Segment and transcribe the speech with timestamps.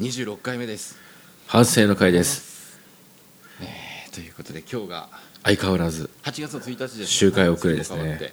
[0.00, 0.96] 26回目です、
[1.46, 2.80] 反省の会です。
[3.60, 5.08] えーということで今日が
[5.44, 8.32] 相変わらず8月の1日です周回遅れですね。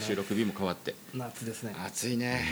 [0.00, 0.94] 収録日も変わって。
[1.14, 1.74] 夏ですね。
[1.84, 2.44] 暑いね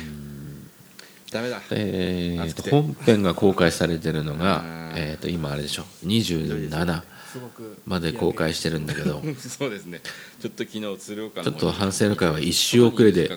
[1.31, 1.61] ダメだ。
[1.71, 9.23] えーと本編が公開されてるのがうん、えー、と今あれでしょ？27すごくまで公開してるんだけど。
[9.39, 10.01] そうですね。
[10.41, 13.31] ちょっと昨日鶴岡のちょっと反省の会は1週遅れで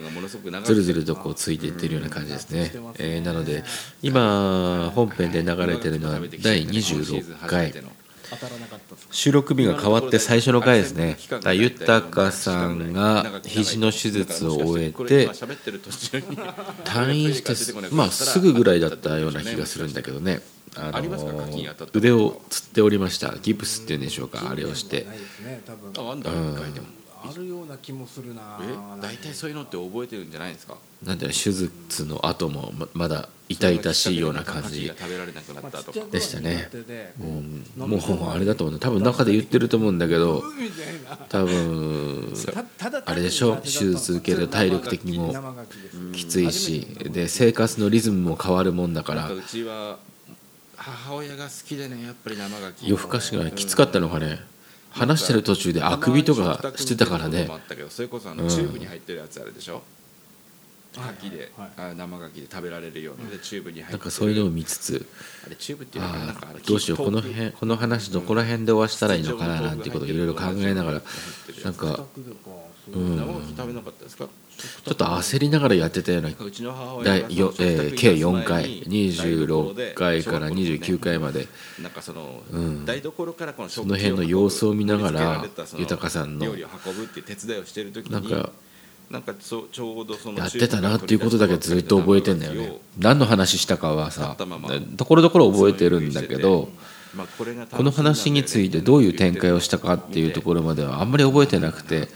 [0.63, 3.63] ずるずるとこうついていってるような感じですね、えーなので
[4.01, 7.73] 今本編で流れてるのは第26回
[8.39, 11.17] 当たらなかったです収録日が変わって最初の回ですね。
[11.53, 20.41] 豊さんが肘の手術を終えて退院してすまあすぐぐらいだったような気がするんだけどね。
[20.75, 23.35] あの腕をつっておりました。
[23.41, 24.49] ギプスっていうんでしょうか。
[24.49, 25.03] あれをして。
[25.03, 28.59] うんあるような気もするな。
[28.61, 30.75] え大体そういうのって覚えてるんじゃないですか？
[31.03, 34.87] なんていうの手術の後もままだ痛々しいような感じ。
[34.87, 35.99] が食べられなくなったとか。
[36.11, 36.69] でしたね。
[37.19, 38.79] うんうんもうあれだと思う。
[38.79, 40.43] 多分中で言ってると思うんだけど
[41.29, 42.33] 多分
[43.05, 43.55] あれでしょ？
[43.57, 45.33] 手術受ける体力的にも
[46.13, 46.87] きついし。
[47.11, 49.29] で生活のリズムも変わるもんだから。
[49.31, 49.97] うちは
[50.75, 54.39] 母親が好きでねやっぱり生牡蠣夜更かしがきつかったのかね
[54.93, 57.45] 話してる途中であくびとかしてたからね。
[57.45, 58.37] もあったけどそれこそあうん。
[58.37, 59.83] のチューブに入ってるやつあるでしょ、はい
[60.99, 61.71] 牡蠣で、はい。
[61.77, 65.05] あ生牡蠣で食べられるようなでチューブに入ってなんかそういうのを見つつ。
[65.45, 66.25] あれチューブっていうのかな？
[66.25, 69.61] なんあかどうしようこの辺この話どこら辺で終わしたらいいのかな？
[69.61, 71.01] なんていうことをいろいろ考えながら。
[71.63, 72.05] なんか
[72.93, 73.17] うん。
[73.17, 74.27] 生牡蠣食べなかったですか？
[74.85, 81.47] ちょっと焦りながらやってたようなうちの母親よえー計4回台所で26回から29回まで。
[81.81, 82.85] なんかその、うん。
[82.85, 88.51] 台所からこのその辺の様子を見ながら盛り付けられたその豊さんの料理を運ぶっていう手伝いをしてる時になんか
[89.13, 92.79] なんかそうちょうどそのやってたなっていうことだけずっと覚えてんだよね。
[92.97, 94.35] 何の話したかはあさ
[94.97, 96.69] ところどころ覚えてるんだけど
[97.15, 102.07] まあこれがこの話についてどういう展開をしたかっていうところまではあんまり覚えてなくて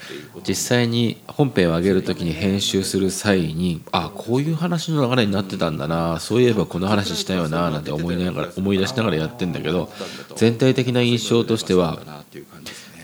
[0.48, 9.92] 実際に本編を上げる時に編集する際にあこういう話の流れになってたんだなそういえばこの話したよななんて思いながら思い出しながらやってんだけど
[10.36, 12.00] 全体的な印象としては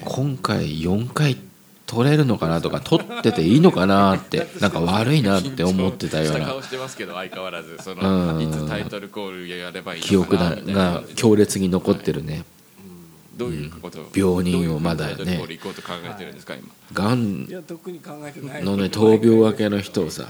[0.03, 1.37] 今回4回
[1.93, 6.45] 撮れるのかなとか撮ってていいのかなってなんか悪いなって思ってたような。
[6.45, 7.97] 顔してますけど相変わらずそうん。
[7.99, 12.43] のいつタイトルコールやればいいの記憶が強烈に残ってるね。
[13.37, 13.99] どういうこと？
[14.01, 15.15] を病人をまだね。
[15.15, 16.67] どういうタイトルコール行こうと考えてるんですか今？
[16.93, 18.63] がんいや特に考えてない。
[18.63, 20.27] のね闘病明けの人をさ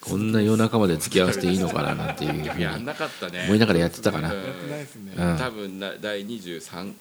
[0.00, 4.32] こんな夜中まで付き合わせていいのかななんていうふうにやんなかったね思いながらやってたかな
[5.38, 6.94] 多分な第23ん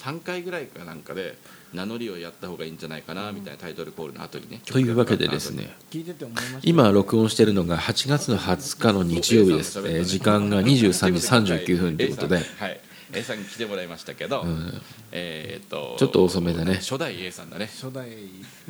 [0.00, 1.36] 3回ぐらいかなんかで
[1.72, 5.74] 名乗りをやった方がいいんじゃないかなみたいなタイトルコールの後にねというわけでですね。
[5.90, 6.60] 聞いてて思いました。
[6.62, 12.36] 今録音してるのが8月の20日の日曜日です、えー時間が23時39分ということで。
[12.36, 12.80] A さんはい
[13.14, 14.82] A さんに来てもらいましたけど、ん。
[15.12, 16.76] えーっとちょっと遅めだね。
[16.76, 17.66] 初代 A さんだね。
[17.66, 18.08] 初代。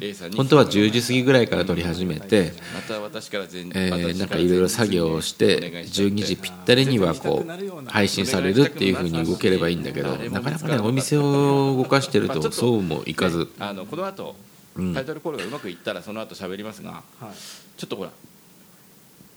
[0.01, 13.51] A さんに本当は10時過ぎぐらいから撮り始めて、また私から全えー私なんかいろいろ作業をして12時ぴったりにはこう配信されるっていう風に動ければいいんだけどなかなかねお店を動かしてるとそうもいかず。
[13.59, 14.35] あのこの後、
[14.77, 14.95] うん。
[14.95, 17.31] タイトルコールがうまくいったらその後喋りますがはい。
[17.77, 18.11] ちょっとほら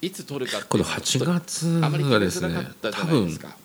[0.01, 1.79] いつ撮るかってこのいうは8月
[2.09, 3.47] がですね決めづらかったじゃ多分ないですか。
[3.49, 3.64] ああ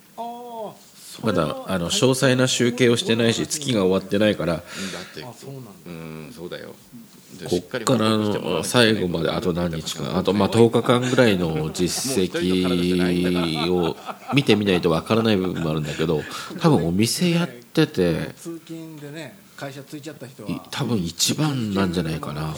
[1.23, 4.55] まだあの詳細な集計をしてないし月が終わってないから。
[4.55, 4.65] うんだ
[5.01, 6.33] ってあそうなんだうん。
[6.35, 6.75] そうだよ
[7.39, 7.85] でこっから
[8.17, 10.17] の最後まであと何日か。
[10.19, 13.97] あとまあ10日間ぐらいの実績を
[14.35, 16.23] 見てみないとわからない部分もあるんだけど
[16.61, 22.55] 多分お店やってて通勤でね会社ついちゃった人いは多分一番なんじゃないかな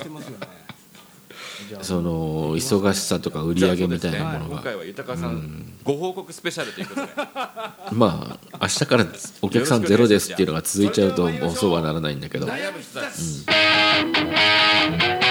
[1.82, 4.46] その忙しさとか売り上げみたいなものが。
[4.56, 7.12] 今回は豊さんご報告スペシャルということで。
[7.92, 9.06] まあ明日から
[9.42, 12.46] お客さんゼロですっていうのが続いちゃうともうそうはならないんだけど。
[12.46, 15.21] 悩む人たちなん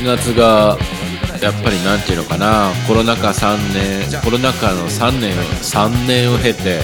[0.00, 0.78] 7月が
[1.42, 6.80] やっぱりなんていうのかなコロナ禍3年コロナ禍の3年3年を経て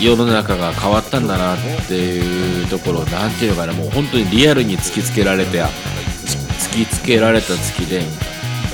[0.00, 1.58] 世の中が変わったんだなっ
[1.88, 8.14] ていうところなんていうのかなもう本当にリアルに突きつけられて突きつけられた月で、うん、じゃ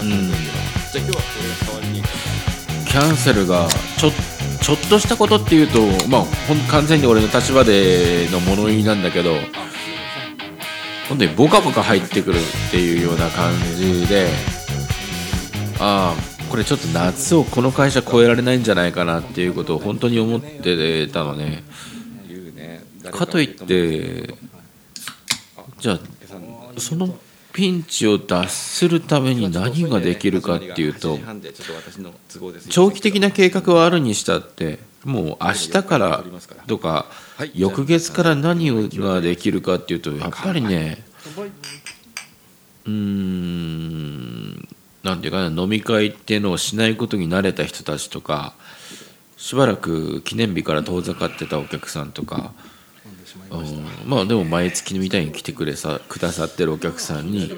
[0.04, 2.02] あ今日はこれ代わりに
[2.86, 3.66] キャンセルが
[3.96, 4.10] ちょ
[4.60, 9.36] ちょっとしたことっていうと、まあ、ほん完全に俺の立場での物言いなんだけど
[11.08, 14.28] 本当にボカボカ入ってくるっていうような感じで
[15.80, 21.64] ああこれちょっと夏をこの会社超えられないんじゃないかなっていうことを本当に思ってたのね。
[23.10, 24.34] かといって
[25.78, 26.00] じゃあ
[26.78, 27.14] その
[27.52, 31.18] ピンチを脱するために何ができるかっていうと
[32.68, 36.24] 長期的な計画はあるにしたってもう明日から
[36.66, 37.06] とか
[37.54, 41.04] 翌月から何ができるかっていうとやっぱりね
[42.86, 44.68] うーん
[45.02, 48.54] なんていうかな飲み会っていうのをしないことに慣れた人たちとか
[49.36, 52.54] しばらく記念日から遠ざかってたお客さんとか、
[53.58, 57.52] うん、まあでも毎月みたいに来てくれさくださってるお客さんに、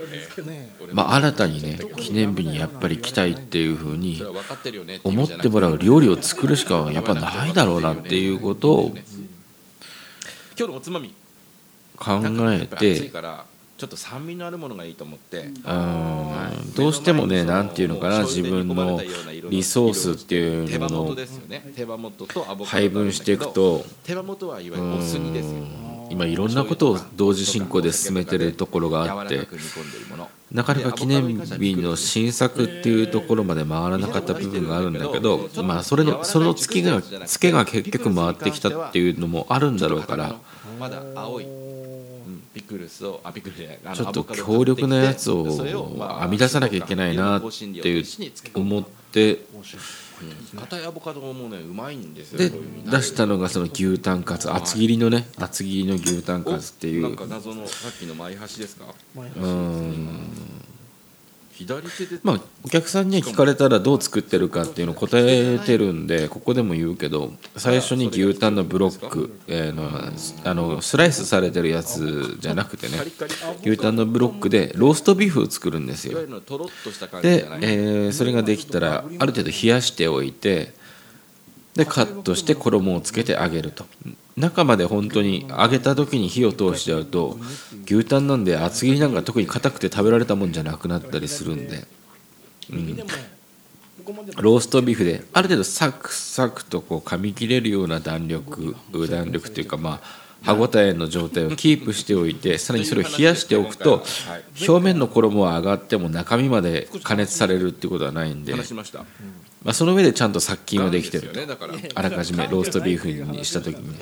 [0.92, 4.22] まあ、新たにね記念日にやっぱり来たいっていうふうに
[5.04, 8.94] 思ってもらう料理を作るしかやっぱないだろうなっていうことを
[10.58, 11.14] 今日のおつまみ。
[11.96, 12.20] 考
[12.52, 13.10] えて
[13.76, 15.38] ちょっと酸味のあるものがいいと思って。
[15.38, 16.26] うん
[16.74, 19.00] どうしてもねなんていうのかな自分の
[19.50, 21.16] リソースっていうのを
[22.64, 23.84] 配分していくと。
[24.04, 29.46] 手羽元はいわゆるお酢煮ですよ今いろんなことを同時進行で進めてるところがあって
[30.52, 40.36] なかなか記念日の新作っていうところまで回らなかった部分があるんだけどまあそれのその月がツケが結局回ってきたっていうのもあるんだろうから。
[40.78, 41.65] まだ青い
[42.56, 47.46] ピクルスをあピクルスじゃないちょっと強力なやつを編み出さなきゃいけないなって
[47.90, 48.04] いう
[48.54, 48.82] 思っ
[49.12, 49.40] て
[50.58, 52.38] 硬いアボカドもねうまいんですよ。
[52.38, 52.50] で
[52.90, 57.02] 出したのがその牛タンカツ厚切りのね厚切りの牛タンカツっていう。
[57.02, 58.86] なんか謎のさっきの前橋ですか？
[59.36, 60.55] うん
[61.56, 62.20] 左手で。
[62.22, 69.88] まあお客さんに聞かれたらどう作ってるかっていうのを答えてるんでここでも言うけど最初に牛タンのブロック、えー、の
[70.44, 72.98] あのスライスされてるやつじゃなくてね
[73.64, 76.18] 牛タンのブロックでローストビーフを作るんですよ。
[77.22, 80.74] で、えー、それができたらある程度冷やしておいて
[81.76, 83.84] でカットして衣をつけて揚げると。
[84.36, 87.38] 中まで本当に揚げた時に火を通しちゃうと
[87.86, 91.86] 牛タンなんで厚切りなんか特に硬くて食べられたもんじゃなくなったりするんで、
[92.70, 92.96] うん、
[94.36, 98.76] ローストビーフである程度サクサクとこう噛み切れるような弾力
[99.08, 104.04] 弾力というかまあ歯ごたえの状態をキープしておいてさらにそれを冷やしておくと
[104.68, 108.52] 表面の衣は上がっても中身まで加熱されるっていうことはないんで、
[109.66, 111.40] まあ、その上でちゃんと殺菌はできてると。
[111.96, 113.96] あらかじめローストビーフにした時に。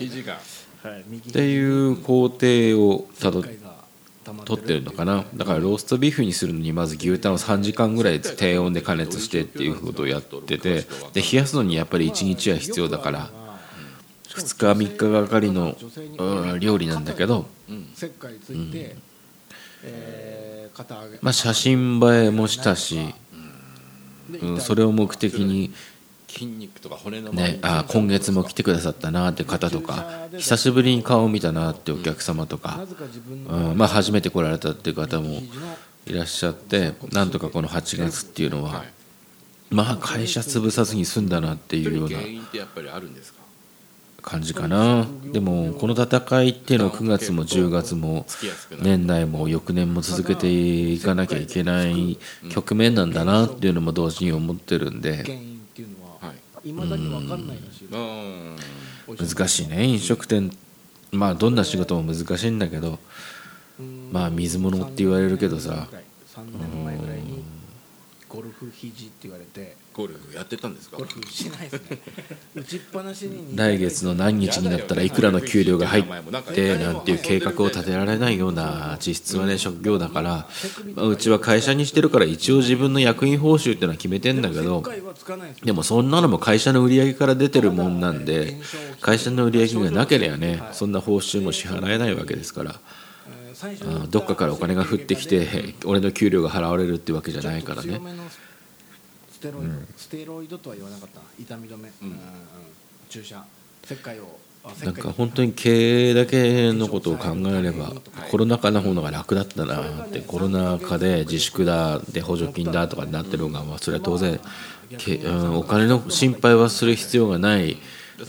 [1.17, 3.43] っていう工程をたど
[4.45, 5.25] 取ってるのかな。
[5.35, 10.83] だからローストビーフにするのにまず牛タンを3時間ぐらい低温で加熱してっていうことをやってて
[11.15, 13.31] で冷やすのにやっぱり1日は必要だから。
[14.35, 15.77] 2日3日がかりの、
[16.19, 17.87] うん、料理なんだけど、うん。
[21.23, 23.15] まあ、写真映えもしたし、
[24.39, 25.73] うん、それを目的に
[26.29, 32.81] 筋肉とか骨のね、あ今月も来てくださったなって方とか久しぶりに顔を見たなってお客様とか、
[33.49, 35.41] うんまあ、初めて来られたっていう方も
[36.07, 38.85] いらっしゃってなんとかこの8月っていうのは、
[39.71, 42.19] まあ会社潰さずに済んだなっていうような
[44.25, 45.07] 感じかな。
[45.33, 48.25] でもこの戦いっていうのを9月も10月も
[48.81, 52.19] 年内も翌年も続けていかなきゃいけない
[52.49, 55.25] 局面なんだなっていうのも同時に思ってるんで。
[59.19, 59.85] 難しいね。
[59.85, 60.51] 飲食店
[61.13, 62.99] まあどんな仕事も難しいんだけど
[64.11, 65.87] まあ水物って言われるけどさ。
[68.27, 70.97] ゴルフ肘って言われてゴルフやってたんですか？
[70.97, 71.99] ゴルフしないですね。
[72.57, 76.05] 打ちっぱなしに来月の何日になったらいくらの給料が入っ
[76.53, 80.49] てなんていう計画を立てられないような実質はね職業だから、
[80.95, 84.83] まあ、うちは会社にしてるから一応自分の役員報酬っていうのは決めてんだけど
[85.63, 88.57] でもそんなのも会社の売り上げから出てるもんなんで
[89.01, 92.81] 会社の売り上げがなければねそんな報酬も支払えないわけですから。
[94.11, 98.01] どっかからお金が降ってきて俺の給料が払われるってわけじゃないからね。
[98.29, 98.41] ス
[99.45, 101.21] テロイド、うん、ステロイドとは言わなかった。
[101.39, 102.09] 痛み止め、うん。
[102.09, 102.19] うん、
[103.09, 103.45] 注射。
[103.85, 104.39] 石灰を
[104.83, 107.93] なんか本当に経営だけのことを考えれば
[108.31, 114.41] コロナ禍の方が楽だったなってコロナ禍で自粛だで補助金だとかになってるのがまあそれは当然
[115.55, 117.77] お金の心配はする必要がない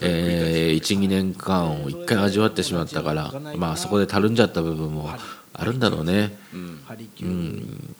[0.01, 5.09] えー、12年間を1回味わってしまったからまあそこでたるんじゃった部分も
[5.53, 6.37] あるんだろうね。
[6.53, 7.95] うん、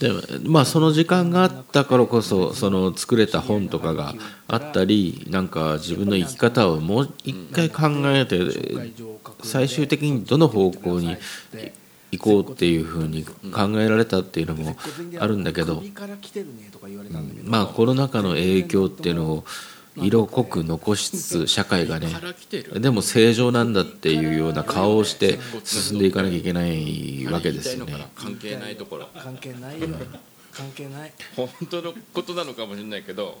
[0.00, 0.12] で
[0.44, 4.14] まあその時間があったからこそその作れた本とかが
[4.46, 8.38] あったりなんか自分の生き方をもう一回考えて
[9.42, 11.16] 最終的にどの方向に
[12.12, 13.34] 行こうっていうふうに考
[13.80, 14.76] えられたっていうのも
[15.18, 15.82] あるんだけど、
[17.44, 19.44] まあコロナ禍の影響っていうのを
[20.02, 22.08] 色濃く残しつつ社会がね
[22.74, 28.06] でも正常なんだっていうような顔をして進んでいかなきゃいけないわけですよね。
[28.14, 29.08] 関係ないところ。
[29.18, 29.88] 関係ないよ。
[30.58, 33.40] 関係ない、本当のことなのかもしれないけど、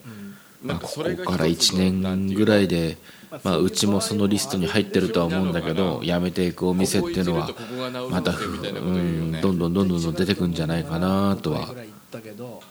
[0.62, 2.96] まあ、ここから1年ぐらいで、
[3.42, 7.50] まあ、うちもそのリストに入ってるとは思うんだけどやめていくお店っていうのは
[8.08, 11.74] また、うん、どんどんどんどん出てくんじゃないかなとは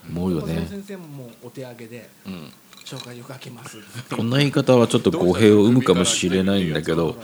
[0.08, 0.66] 思うよね。
[0.68, 2.52] 先生ももうお手上げでうん
[2.88, 3.76] 紹介をかけます
[4.16, 7.16] こんな言い方はちょっと語弊を生むかもしれないんだけど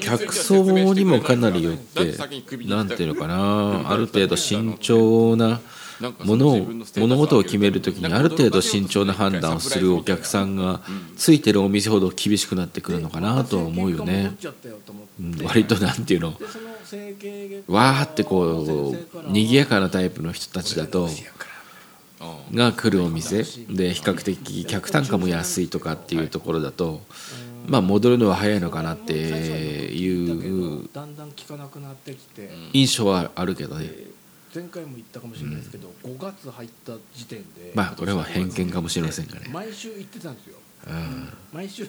[0.00, 0.62] 客層
[0.94, 2.14] にもかなりよって
[2.66, 5.60] なんていうのかなある程度慎重な
[6.24, 6.66] ものを
[6.96, 10.80] 物事を決めるときにある程度慎重な判断をするお客さんが
[11.18, 14.34] ついてるお店ほど厳しくなってくるのかなとは思うよね。
[15.20, 16.34] うん割となんていうの
[17.68, 18.94] わーってこ
[19.26, 21.10] う賑やかなタイプの人たちだとうん
[22.54, 23.38] が来るお店。
[23.38, 27.00] で比較的客単価も安いとかっていうところだと
[27.66, 33.88] まあ戻るのは早いのかなっていうだんだん効かなくなってきて、印象はあるけどね。
[34.52, 39.48] 前回も言ったかもしれないですけど、5月入った時点で、まあこれは偏見かもしれませんがね。
[39.52, 40.56] 毎週行ってたんですよ。
[40.88, 41.28] うん。
[41.52, 41.86] 毎週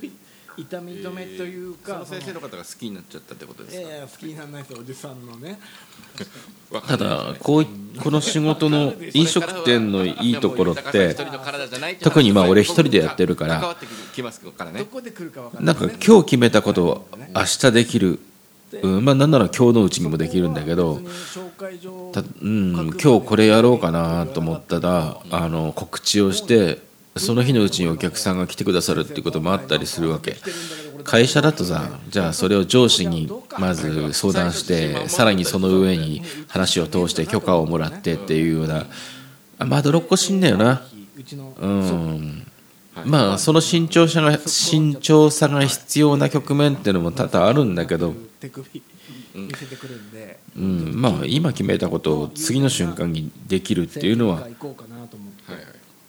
[0.61, 3.81] 痛み止めというか、その先生の方が好きになっちゃったってことですか？
[3.81, 5.59] いやいや好きにならないですよおじさんのね。
[6.87, 7.67] ただこうい
[7.99, 11.15] この仕事の飲食店のいいところって
[12.01, 13.75] 特にまあ俺一人でやってるからななんい、
[15.75, 18.19] か今日決めたことを明日できる、
[18.81, 21.01] うん、まあなんなら今日のうちにもできるんだけど
[22.13, 26.79] た、うん、今日これやろうかなと思ったらあの告知をして
[27.17, 30.37] その日のうちにお客さんが来てくださるっていうこともあったりするわけ。
[31.03, 33.27] 会社だとさじゃあそれを上司に
[33.57, 38.85] まず相談してさらにその上に話を通して許可をもらってっていうような
[39.65, 40.83] まどろっこしいんだよな。
[41.59, 42.47] う、ん。
[43.05, 48.13] まあその慎重さが慎重さが必要な局面っていうのも多々あるんだけど、
[50.57, 54.47] うん、まあ今決めたことを次の瞬間にできるっていうのは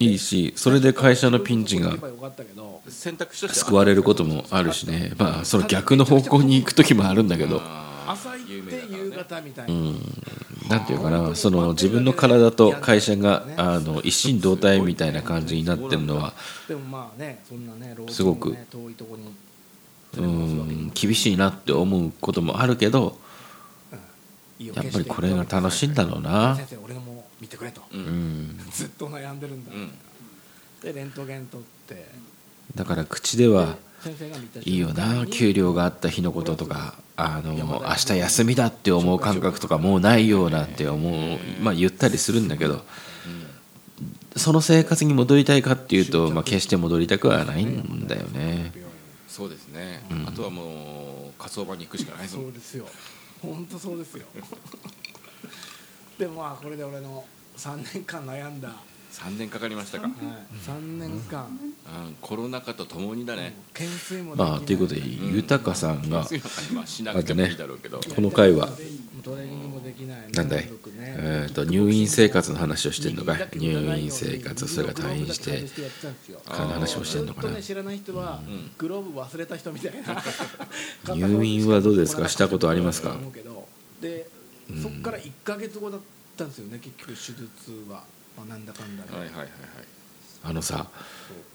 [0.05, 1.97] いはいしそれで会社のピンチが
[3.51, 5.13] 救われることもあるしね。
[5.19, 7.61] まあその逆の方向に行く時もあるんだけど。
[8.07, 16.35] 朝行って夕方みたいな、なんていうかなその自分の体と会社があの一心同体みたいな感じになってるのは
[16.69, 19.33] でもまあねそんなねローすごくソンのね遠いとこに。
[20.19, 23.17] うん厳しいなって思うこともあるけど
[24.59, 26.59] やっぱりこれが楽しいんだろうな
[27.53, 28.01] 先生俺のも見てくれと、うん。
[28.01, 29.91] うんずっと悩んでるんだ、うん。
[30.83, 32.09] でレントゲン取って。
[32.75, 42.83] だから口では先生が見たいいよな給料があった日のこととかあの明日休みだって思う感覚とかもうないよなんて思うまあ言ったりするんだけど
[44.37, 48.73] その生活に戻りたいかっていうと、まあ、決して戻りたくはないんだよね。
[49.29, 50.03] そうですね。
[50.27, 52.87] あとはもう火葬場に行くしかないそうですよ。
[53.43, 54.25] 本当そうですよ。
[56.19, 57.25] でもまあこれで俺の
[57.57, 58.75] 3年間悩んだ、は
[59.13, 60.07] 3年かかりましたか。
[60.09, 63.55] い、3年間、うんコロナ禍とともにだね。
[63.75, 64.51] 懸垂もできない。
[64.51, 66.27] まあということで豊さんが
[66.73, 68.01] まあしなくてもいいだろうけど。
[68.01, 68.69] この回は
[69.23, 70.33] トレーニングもできない。
[70.33, 70.69] なんだい？
[70.99, 73.49] えーと入院生活の話をしてんのかい？
[73.59, 76.41] 入院生活それが退院してグローブだけ外やってたんですよ。
[76.49, 77.61] この話をしてんのかな？
[77.63, 78.41] 知らない人は、
[78.79, 79.93] グローブ忘れた人みたい
[81.07, 81.15] な。
[81.15, 82.29] 入院はどうですか？
[82.29, 83.15] したことありますか？
[84.01, 84.27] で、
[84.83, 86.07] そっから1か月後だった
[86.45, 87.39] んですよね結局手術
[87.91, 88.05] は、
[88.37, 89.49] まあ、なんだかんだで、はいはいはいはい。
[90.45, 90.87] あのさ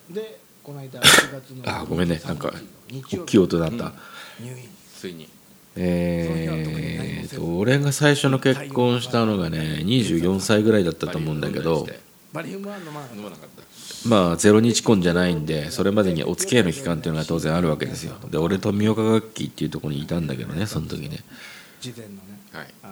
[0.09, 2.51] でこの間1月のあごめんねなんか
[2.91, 3.93] 大きい音だった、
[4.39, 4.69] 入院。
[4.99, 5.29] ついに。
[5.75, 11.87] えーと俺が最初の結婚したのがね24歳ぐらいだったと思うんだけど
[12.33, 14.09] バリウムは飲まなかっ飲まなかった。
[14.09, 18.15] まあゼロ日婚じゃないんでそれまでにお付き合いの期間っていうのが当然あるわけですよ。
[18.29, 21.19] で俺富岡楽器っていうところにいたんだけどねその時ね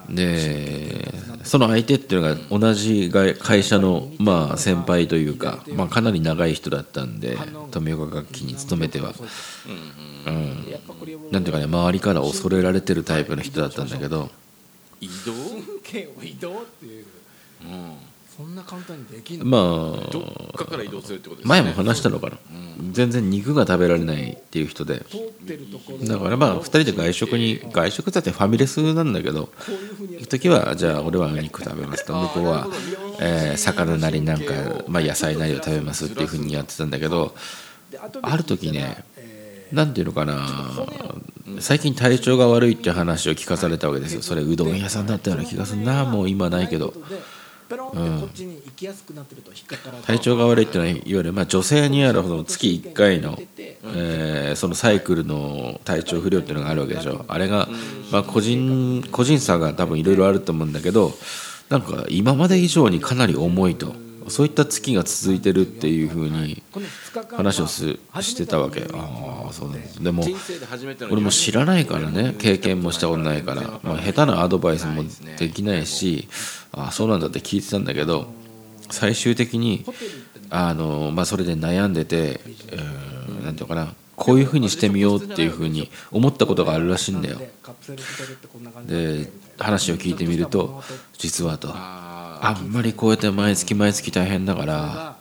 [0.09, 7.37] でその相手っていうのが同じが会社のまあ先輩というか、まあ、かなり長い人だったんで
[7.71, 9.13] 富岡楽器に勤めては。
[10.27, 10.65] うん。
[11.31, 14.29] なんていうかね周りから恐れられてるタイプの人だったんだけど。
[15.01, 15.33] 移動？
[15.83, 17.05] 県 を移動っていう。
[17.63, 17.93] うん
[18.35, 19.45] そんな簡単にできんの？
[19.45, 19.57] ま
[20.11, 21.49] どあっかから移動するってことですね。
[21.49, 22.37] 前も話したのかな。
[22.91, 25.05] 全然肉が食べられないっていう人で。
[25.09, 26.05] 通ってるところ。
[26.05, 32.67] だからまあ2人で外食に外食だってファミレスなんだけどこういうふうに行く時はじゃあ俺は肉食べますと向こうは、
[33.21, 34.53] えー魚なりなんか、
[34.87, 37.33] まあ、野菜なりを食べますっていうふうにやってたんだけど
[38.21, 40.45] ある時ねえなんていうのかな
[41.59, 44.21] 最近体調が悪いっていう話を聞かされたわけですよ。
[44.21, 46.03] それうどん屋さんだったような気がするな。
[46.03, 46.93] もう今ないけど
[47.75, 57.25] ペロンってこっちに行きやすくなってると引っかから体調が悪いっていうのはいわゆるまあ女性にあるその月1回の、えーそのサイクルの体調不良っていうのがあるわけでしょ。
[57.27, 57.67] あれが、
[58.11, 61.11] まあ、個人個人差が多分いろいろあると思うんだけど
[61.69, 64.05] なんか今まで以上にかなり重いと。
[64.27, 68.87] そういった月が続いてるっていうふうにこの2日間話をすしてたわけ。
[68.91, 70.03] ああそうなんです。
[70.03, 70.25] でも
[71.11, 72.33] 俺も知らないからね。
[72.39, 75.03] 経験もしたことないから、まあ、下手なアドバイスも
[75.37, 76.27] できないし
[76.75, 78.27] あそうなんだって聞いてたんだけど
[78.89, 79.85] 最終的に
[80.49, 82.39] あの、まあ、それで悩んでて、
[82.71, 83.15] えー
[83.55, 87.39] ていうかなこういうふうにしてみようっていうふうに思ったことがあるらしいんだよ
[88.85, 90.81] で話を聞いてみると
[91.17, 95.15] 実はとあんまりこうやって毎月毎月大変だから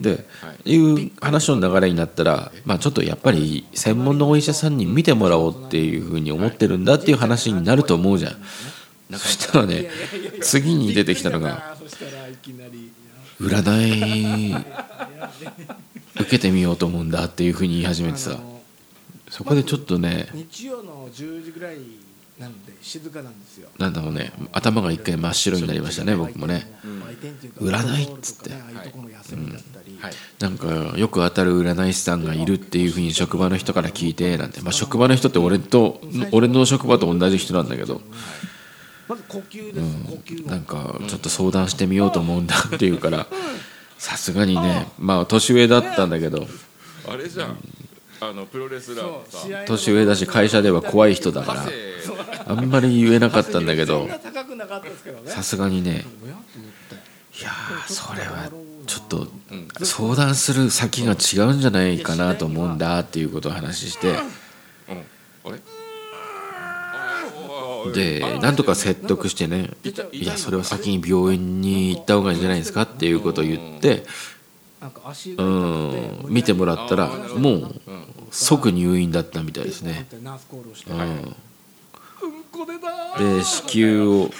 [0.00, 0.26] で、
[0.66, 8.32] いう話の流れになったら、まあ、ちょっとやっぱり専門のお医者さんに見てもらおうっていうふうに思ってるんだっていう話になると思うじゃん。
[9.18, 9.90] そしたらね
[10.40, 11.76] 次に出てきたのが
[13.40, 14.54] 占い
[16.14, 18.38] 受けてみようと思うんだっていうふうに言い始めてさ。
[19.32, 21.78] そこでちょっとね日曜の10時ぐらい
[22.38, 23.70] なので静かなんですよ。
[23.78, 26.70] なんだろうね頭が一回真っ白になりましたね僕もね。
[27.58, 28.50] 占いっつって。
[30.38, 36.02] なんかよく当たる占い師さんがいるっていうふうに職場の人から聞いてなんて、まあ、職場の人って俺と
[36.32, 38.02] 俺の職場と同じ人なんだけど
[39.12, 43.26] まず呼吸です、呼吸なんかちょっと相談してみようと思うんだっていうから
[43.98, 46.46] さすがにねまあ年上だったんだけど。
[47.06, 47.58] あれじゃん。
[48.20, 51.60] あのプロレスラー年上だし会社では怖い人だから。
[51.60, 51.72] 汗
[52.46, 54.08] あんまり言えなかったんだけそど
[55.26, 56.06] さすがにね。
[57.38, 58.50] いやーそれは
[58.86, 59.26] ちょっと
[59.84, 64.10] 相談する先が違うんじゃないかなと思うんだっていうことを話して。
[64.10, 64.16] うん。
[64.16, 64.22] あ
[65.50, 65.60] れ？
[67.92, 69.70] でなんとか説得してね
[70.12, 74.04] いやそれは先に病院に行った方がいいんじゃないですかっていうことを言って
[75.36, 77.74] うん見てもらったらもう
[78.30, 80.06] 即入院だったみたいですね。
[80.10, 80.14] う
[80.88, 81.36] うん。
[83.36, 84.30] で子宮を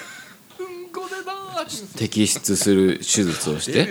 [1.96, 3.86] 摘出する手術をして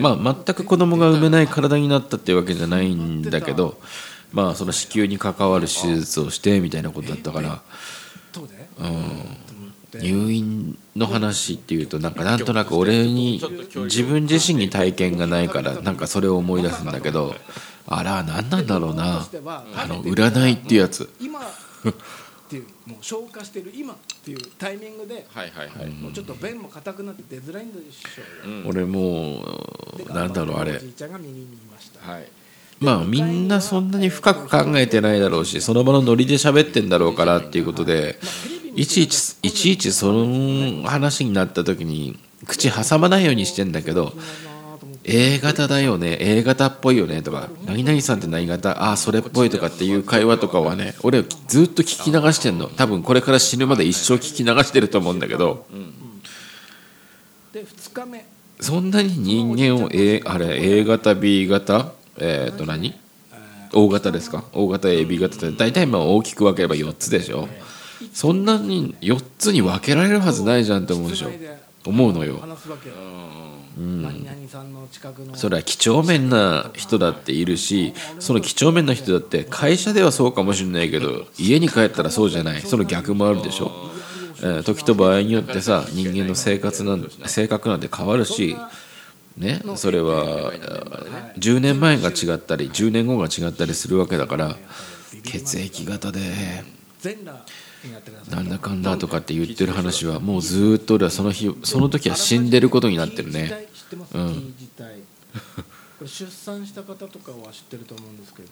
[0.00, 3.78] まあ全く子供が産めない体になったっていうわけじゃないんだけど
[4.32, 7.54] まあその子宮に関わる手術をしてみたいなことだったからそ
[8.78, 8.82] う
[9.92, 13.40] で入院の話っていうとなんかなんとなく俺に
[13.84, 17.34] 自分自身に体験がないからなんかそれを思い出すんだけど
[17.86, 19.26] あら何なんだろうな。
[19.76, 21.12] あの占いっていうやつ。
[21.20, 21.42] 今っ
[22.48, 25.90] ていうもう消化してる今っていうタイミングではいはいはい。
[25.90, 28.68] もうちょっと便も硬くなって出づらいんでしょうよ、うん。
[28.68, 29.44] 俺も
[29.96, 30.80] でうなんだろうあれ。
[32.80, 38.18] まあみんなそんなに深く考えてないだろうしその場のノリで喋ってんだろうからっていうことで
[38.76, 44.12] いちいちいちいちその話になった時に口挟まないようにしてんだけど
[45.04, 52.68] A 型だよね A 型っぽいよねとか何々さんって何型ああそれっぽいとかっていう会話とかはね俺ずっと聞き流してんの。
[52.68, 55.66] 多分これから死ぬまで一生聞き流してると思うんだけど。
[58.60, 62.94] そんなに人間を A あれ A 型 B 型えっ、と何
[63.74, 67.48] ？O 型ですか？O 型 AB 型って大体まあ大きく分ければ4つでしょ。
[68.12, 71.30] そんなに4つに分けられるはずないじゃんって思うでしょ。
[71.86, 72.40] 思うのよ。
[73.76, 74.02] うん。
[74.02, 75.34] 何々さんの近くの。
[75.36, 82.62] それは几帳面な人だっているしその几帳面な人だって会社ではそうかもしれないけど家に帰ったらそうじゃない。
[82.62, 83.70] その逆もあるでしょ、
[84.40, 88.56] えー時と場合によってさ人間の生活なん性格なんて変わるし
[89.38, 94.56] ねそれはえー10年前が違ったり10年後が違ったりするわけだから
[95.24, 96.20] 血液型で
[98.30, 103.68] なんだかんだとかって言ってる話はもうずーっと俺はその日その時は死んでることになってるね。
[103.74, 104.54] 知ってます、うん。
[106.06, 108.48] 出産した方とかは知ってると思うんですけど、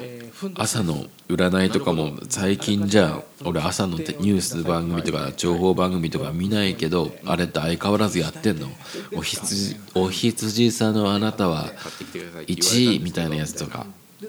[0.00, 8.68] えーふん朝の占いとかも最近じゃあ俺朝のニュース番組とか情報番組とか見ないけどあれって相変わらずやってんの。
[9.14, 13.86] お羊お羊さんのあなたは買ってきてください1位みたいなやつとか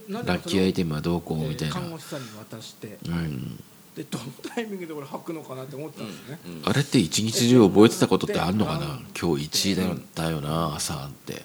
[0.10, 1.80] ラッキーアイテムはどうこうみたいな。
[1.80, 3.60] うん
[3.96, 9.00] でどのタイミングで俺吐くのかなって思ってたんですね、あれって一日中覚えてたことってあんのかな？
[9.18, 11.44] 今日1位だよだよな朝って。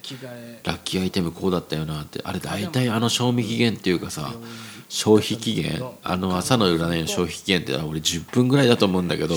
[0.65, 2.21] ラッキーアイテムこうだったよなって。
[2.25, 4.35] あれ大体あの賞味期限っていうかさ
[4.89, 5.81] 消費期限。
[6.03, 9.37] あの朝の占いの消費期限って俺10分ぐらいだと思うんだけど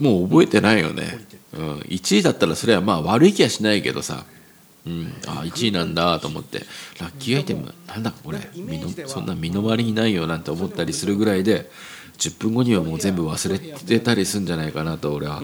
[0.00, 1.18] もう覚えてないよね、
[1.52, 4.24] うん、1位だったらそれはまあ悪い気はしないけどさ。
[4.86, 6.58] うん、あ1位なんだと思って。
[7.00, 8.40] ラッキーアイテムなんだこれ。
[9.06, 11.70] そんな身の回りにないよなんて思ったりするぐらいで
[12.18, 15.42] 10分後にはもう全部忘れてたりするんじゃないかなと俺は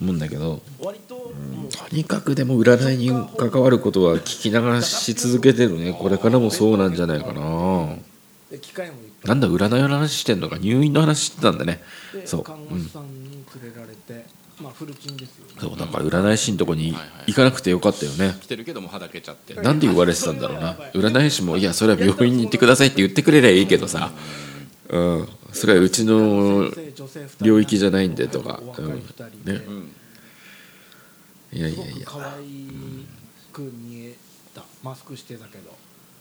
[0.00, 0.62] 思うんだけど。
[0.80, 5.92] うとにかくでも占いに関わることは聞き流し続けてるね。
[5.92, 7.96] これからもそうなんじゃないかな。
[9.24, 10.56] なんだ占いの話してんのか？
[10.58, 11.82] 入院の話してたんだね。
[12.12, 12.42] でそう。
[12.44, 14.24] 看護師さんに連れられて、
[14.62, 15.52] まあフルチンですよね。
[15.58, 16.94] そうだから占い師のとこに
[17.26, 18.36] 行かなくてよかったよね。
[18.40, 20.74] 来てるけどもはだけちゃってなんで言われてたんだろうな。
[20.94, 24.12] 占い師もいやそれは病院に行ってくださいって言ってくれりゃいいけどさ
[24.88, 25.28] うん。
[25.52, 26.70] それはうちの
[27.40, 28.60] 領域じゃないんでとか。
[28.78, 29.02] うん。
[31.52, 31.90] いやいすごや。
[31.90, 32.44] いやく可愛
[33.52, 34.14] く見え
[34.54, 34.64] た。
[34.82, 35.74] マスクしてたけど。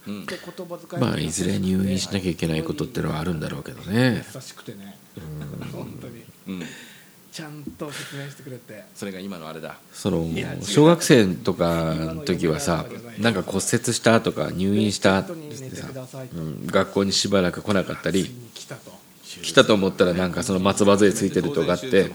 [0.07, 0.25] うん。
[0.25, 4.23] で言葉遣いまあいずれ入院しなきゃいけないことってのはあるんだろうけどね。
[4.33, 4.97] 優しくてね。
[5.71, 6.23] 本当に。
[6.47, 6.63] うん。
[7.31, 8.85] ちゃんと説明してくれて。
[8.95, 9.77] それが今のあれだ。
[9.91, 10.25] その
[10.61, 12.85] 小学生とかの時はさ
[13.19, 15.89] なんか骨折したとか入院したってさ
[16.33, 16.65] うん。
[16.67, 18.33] 学校にしばらく来なかったり
[19.41, 22.11] 来たと思ったらなんかその松葉杖ついてるとかあって。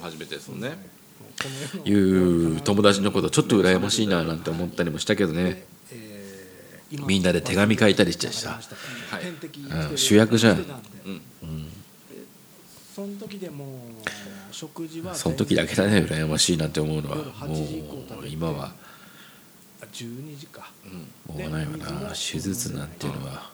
[1.87, 5.64] いう友達のことちょっと羨ましいななんて思ったりもしたけどね。
[7.06, 8.61] みんなで手紙書いたりしてさ。
[9.11, 9.96] はいうん。
[9.96, 10.59] 主役じゃん。
[10.59, 10.62] うん。
[12.94, 13.68] その時でもう
[14.54, 17.16] 食事はその時だけだね羨ましいなんて思うのは。
[17.16, 18.72] 夜8もう今は。
[19.80, 22.09] あ12時かうんもうないわな。
[22.11, 23.49] 手術なんていうのは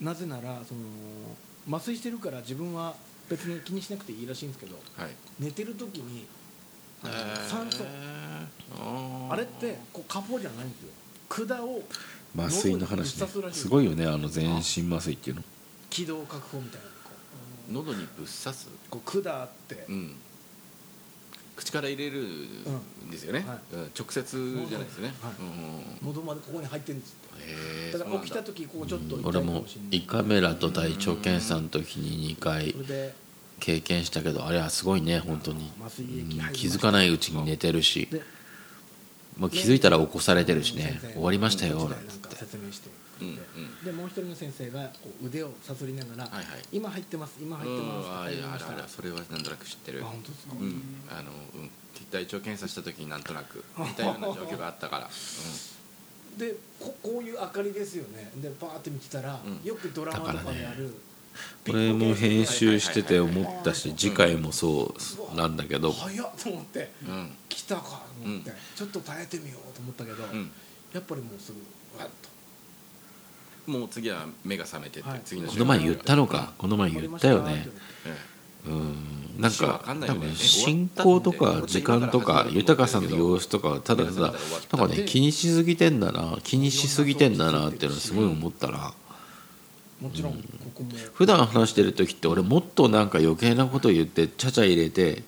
[0.00, 0.80] なぜならその
[1.76, 2.94] 麻酔してるから自分は
[3.28, 5.10] 別に気にしなくていいらしいんですけどはい。
[5.38, 6.26] 寝てる時に
[7.48, 7.84] 酸素。
[9.30, 10.88] あれってこうカポじゃないんですよ。
[11.28, 11.82] 管を
[12.36, 13.26] 麻酔の話ね。
[13.52, 15.42] すごいよねあの全身麻酔っていうの。
[15.90, 16.86] 気道確保みたいな
[17.72, 18.68] 喉にぶっ刺す？
[18.68, 19.84] うこう管あって。
[19.88, 20.16] うん
[21.60, 23.58] 口から入れるんですよね、はい。
[23.74, 23.90] うん。
[23.96, 25.32] 直接じゃないですよね、はい。
[26.02, 26.08] うん。
[26.08, 27.16] 喉までここに入ってるんです
[27.92, 32.74] だから起きた時こうちょっと痛いか俺も胃カメラと大腸検査の時に2回
[33.58, 35.70] 経験したけどあれはすごいね本当に。
[36.52, 38.08] 気づかないうちに寝てるし。
[38.10, 38.22] で。
[39.36, 41.00] もう気づいたら起こされてるしね。
[41.14, 42.90] 終わりましたよこなんつって
[43.26, 43.84] ってくれて、うんうん。
[43.84, 46.44] でもう一人の先生がこう腕をさすりながら、はいはい。
[46.72, 48.50] 今入ってます今入ってますうん。
[48.50, 48.72] ああした。
[48.72, 50.02] らあれそれはなんとなく知ってる。
[50.02, 50.82] あ本当ですか、うん。
[51.10, 51.70] あのうん。
[52.10, 55.10] 大腸検査した時になんとなく 似たような状況があったから、
[56.38, 58.32] でここういう明かりですよね。
[58.36, 59.62] でパーって見てたら、うん。
[59.62, 60.94] よくドラマとかである、
[61.66, 64.94] これも編集してて思ったし次回もそ
[65.32, 65.92] うなんだけど。
[65.92, 67.36] 早っと思ってうんうん。
[67.48, 68.56] 来たかと思って、うん。
[68.74, 70.50] ちょっと耐えてみようと思ったけど、うん。
[70.92, 71.58] やっぱりもうすぐ
[72.00, 72.29] わっと
[73.70, 75.20] もう次は目が覚めてって、はい。
[75.24, 76.52] 次のこの前言ったのか。
[76.58, 77.68] この前言ったよね。
[78.06, 78.16] え
[78.66, 79.20] うん。
[79.40, 80.20] なんわかかんないよね。
[80.20, 88.92] 多分進行とか時間とか豊さんの様子とかただただなんかね気にしすぎてんだな気にしすぎてんだなっていうのはすごい思ったな
[90.00, 90.38] もちろんこ
[90.74, 90.90] こも。
[91.14, 95.22] 普段話してる時って俺もっとなんか余計なこと言ってちゃちゃ入れて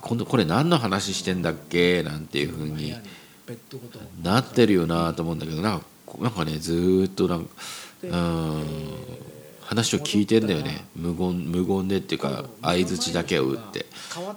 [0.00, 2.94] 今度これ何の話してんだっけなんていうふうに
[4.22, 5.86] なってるよなと思うんだけどなんか
[6.20, 7.50] なんかねずーっとなんか
[8.02, 8.64] でうん
[9.60, 10.86] 話を聞いてんだよね。
[10.96, 13.86] 無言無言でっていうか相づちだけを打って。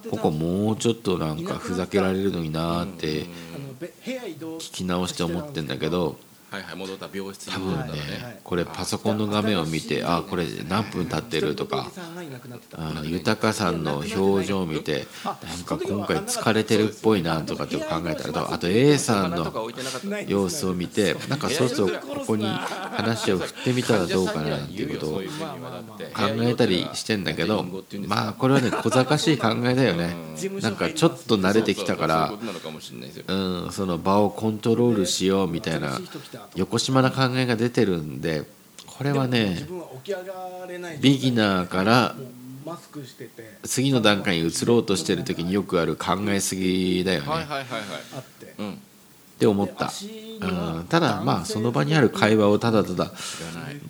[0.09, 3.25] ここもうちょっとなんかふざけられるのになーって
[4.59, 6.17] 聞き直して思ってんだけど
[6.51, 11.89] はいはい戻った病室に多分ね戻ったらはいこれパソコンの画面を見てあこれ何分経ってるとか
[12.73, 19.71] あの豊さんの表情を見てなんか今回疲れてるっぽいなとかって考えたらあと A さんの
[20.27, 25.23] 様子を見てなんかそうそうここに話を振ってみたらどうかなっていうことを考
[26.41, 27.65] えたりしてんだけど
[28.07, 30.31] まあこれはね小賢しい考えだよね。
[30.61, 32.33] なんかちょっと慣れてきたから
[33.27, 35.99] うんその場をコントロールしようみたいな
[36.55, 38.43] 横島な考えが出てるんで
[38.85, 39.65] これはね
[40.99, 42.15] ビギナーから
[42.65, 43.57] マスクしてて。
[43.63, 47.27] 次の段階に移ろうとしてる時によくある考えすぎだよね。
[47.27, 47.69] はいはいはいはい。
[48.15, 48.53] あって。
[48.59, 48.73] うん。
[48.73, 48.75] っ
[49.41, 49.91] て思った、
[50.41, 53.11] うん、ただまあその場にある会話をただただ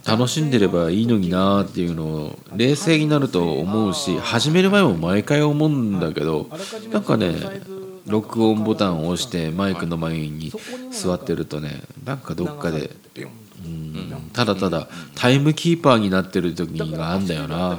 [0.08, 6.48] 楽しんでればいいのになーっていうのを冷静になると思うし始める前も毎回思うんだけど
[6.94, 7.36] なんかね
[8.06, 10.52] 録音ボタンを押してマイクの前に
[10.92, 12.92] 座ってるとねなんかどっかで
[13.64, 17.78] うんただただタイムキーパーになってる時があんだよな。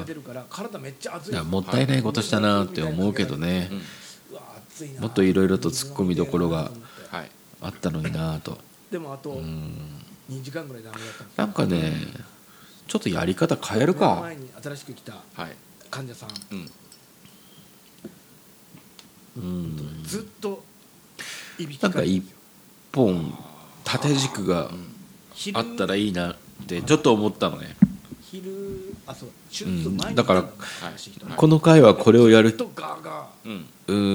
[1.44, 3.70] もったいないことしたなって思うけどね。
[5.00, 6.70] もっといろいろとツッコミどころが
[7.10, 7.30] はい
[7.60, 8.58] あったのになと。
[8.90, 9.72] でもあとうん。
[10.30, 11.92] 2時間ぐらいダメだったんですなんかね
[12.86, 14.20] ちょっとやり方変えるか。
[14.22, 15.56] 前に新しく来たはい。
[15.90, 16.28] 患者さん。
[16.52, 16.70] うん
[19.36, 20.02] うん。
[20.04, 20.62] ずっと
[21.58, 22.20] いびきなんかいかいてる。
[22.20, 22.36] んですよ
[22.92, 23.38] 本
[23.84, 24.70] 縦軸が
[25.32, 27.76] 昼あったらいいなってちょっと思ったのね。
[28.20, 29.30] 昼あそう
[30.14, 30.44] だから
[31.36, 32.56] この回はこれをやる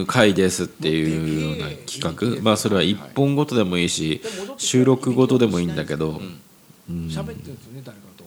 [0.08, 2.42] 回ですっていうような企画。
[2.42, 4.22] まあそれは1本ごとでもいいし
[4.58, 6.20] 収録ごとでもいいんだけど、
[6.90, 8.26] 喋ってるんですよね誰かと。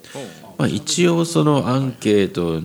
[0.59, 2.61] まあ、一応そのアンケート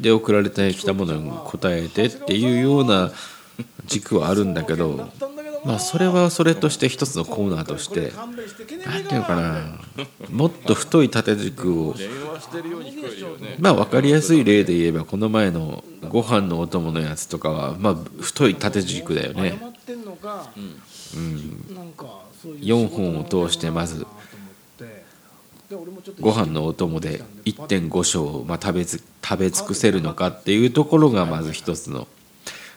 [0.00, 3.10] で送られてきたものに答えてっていうような
[3.86, 5.08] 軸はあるんだけど
[5.64, 8.12] まあそれはそれとして一つのコーナーとして
[8.86, 9.80] 何ていうのかな
[10.30, 11.94] もっと太い縦軸を
[13.58, 19.58] まあ分かりやすい例で言えばこの前のご飯のお供のやつとかはまあ太い縦軸だよね。
[22.60, 24.06] 4本を通してまず
[26.20, 32.08] ご飯のお供で1.5升、まあ、食べつ食べ尽くせるのかっていうところがまず一つの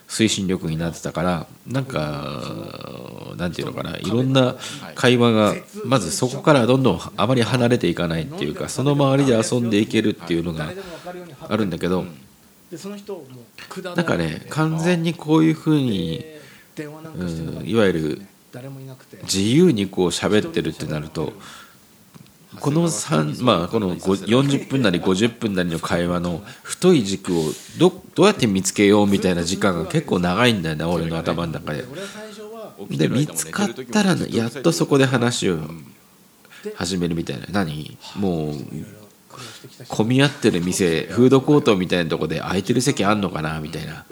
[0.09, 2.41] 推進力になってたからなんか
[3.37, 4.57] なんていうのかないろんな
[4.93, 10.69] 会話がまずそこからどんどんあまり離れていかないっていうかその周りで遊んでいけるっていうのが
[11.47, 12.03] あるんだけど
[13.95, 16.25] なんかね完全にこういうふうに、
[16.77, 18.21] うん、いわゆる
[19.23, 21.31] 自由にこう喋ってるってなると
[22.59, 27.43] この3まあこの40分なり50分なりの会話の太い軸を
[27.79, 31.85] どどうやって見つけようみたいな時間が結構長いんだよな俺の頭の中で。
[32.89, 35.59] で見つかったらやっとそこで話を
[36.75, 37.45] 始めるみたいな。
[37.51, 37.97] 何？
[38.15, 38.55] もう
[39.87, 44.05] 混み合ってる店フードコートみたいなとこで空いてる席あんのかなみたいな。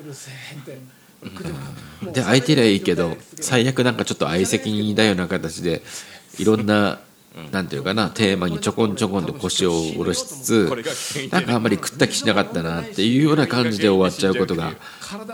[2.13, 5.81] で空いてりゃいいけど最悪なんかちょっと相席だような形で
[6.37, 6.99] いろんな
[7.51, 14.73] なんていうかなテーマにちょこんちょこんと腰を下ろしつつなんかあんまり食った気しなかったなっていうような感じで終わっちゃうことが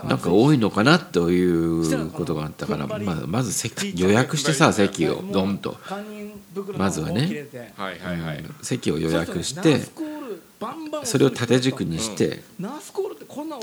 [0.04, 5.76] なんか多いのかなということがあったから、まあ、まず席予約してさ席をドンと。
[6.76, 7.46] まずはね。
[8.62, 9.80] 席を予約して
[11.04, 12.42] それを縦軸にして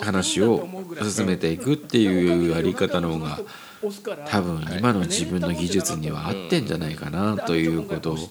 [0.02, 0.68] 話を
[1.10, 3.40] 進めていくっていうやり方の方が
[4.30, 8.24] 多分今の自分の技術には合ってんじゃないかなということをはい。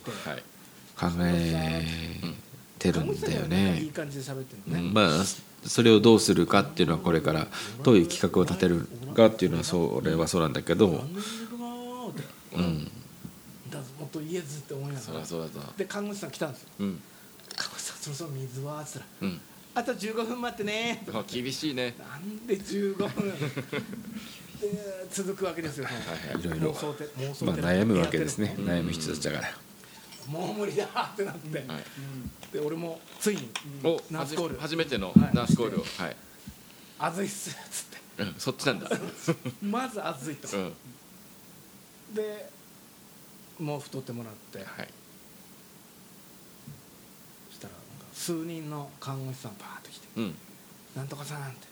[1.03, 1.85] 考え
[2.79, 3.91] てるんだよね。
[4.93, 5.09] まあ
[5.67, 7.49] それをどうするかっていうのはこれから
[7.83, 12.85] どういう企画を立てるかっていうのはそれはそうなんだけど、うん、
[13.71, 15.27] だもっと言えずって思いなそがら
[15.77, 16.69] で看護師さん来たんですよ。
[16.81, 17.01] うん。
[17.57, 19.07] 看護師さんそろそろ水はっつったら。
[19.23, 19.41] うん。
[19.75, 21.95] あと15分待ってねあ厳しいね。
[21.99, 23.09] なんで15分。
[23.31, 23.33] で
[25.11, 25.95] 続くわけですよ、はい
[26.35, 26.41] はい。
[26.41, 26.73] いろいろ。
[26.73, 28.55] 妄想て妄想まあ、て悩むわけですね。
[28.59, 28.69] うん。
[28.69, 29.53] 悩む人たちだから。
[30.29, 31.67] もう無理だってなって、はい。
[32.53, 33.51] で俺もついに
[33.83, 34.59] おナースコール。
[34.59, 35.35] 初めてのはい。
[35.35, 35.85] ナースコールを。
[35.99, 36.17] はい。
[36.99, 38.23] あずいっすっつって。
[38.23, 38.91] うんそっちなんだ。
[39.63, 40.75] まずあずいと、うん。
[42.15, 42.51] で
[43.59, 44.59] もう太ってもらって。
[44.59, 44.89] はい。
[47.51, 47.75] そしたら
[48.15, 50.09] 数人の看護師さんバーッと来て。
[50.17, 50.37] うん
[50.95, 51.67] 「なんとかさん」って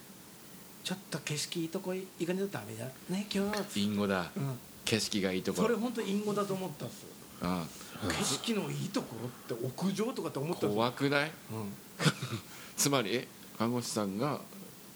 [0.83, 4.31] ちょっと景色いいとこ行かねえとダメだね今日」インゴだ。
[4.35, 5.67] うん、景色がいいところ。
[5.67, 7.01] それ本当隠語だと思ったんです。
[7.01, 7.07] よ
[7.43, 7.65] あ
[8.07, 11.31] 景色のいいところって屋上とかって思った怖くない？
[11.51, 11.73] うん。
[12.75, 14.41] つまりえ看護師さんが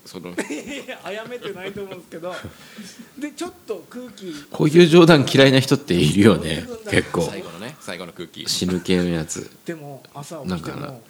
[0.05, 0.35] その
[1.03, 2.33] あやめてないと思うんですけど
[3.17, 11.03] でちょっと空気こういう冗談嫌いな人っているよね結構最後のね最後の空気死ぬ系のやつでも朝起きてなんかなも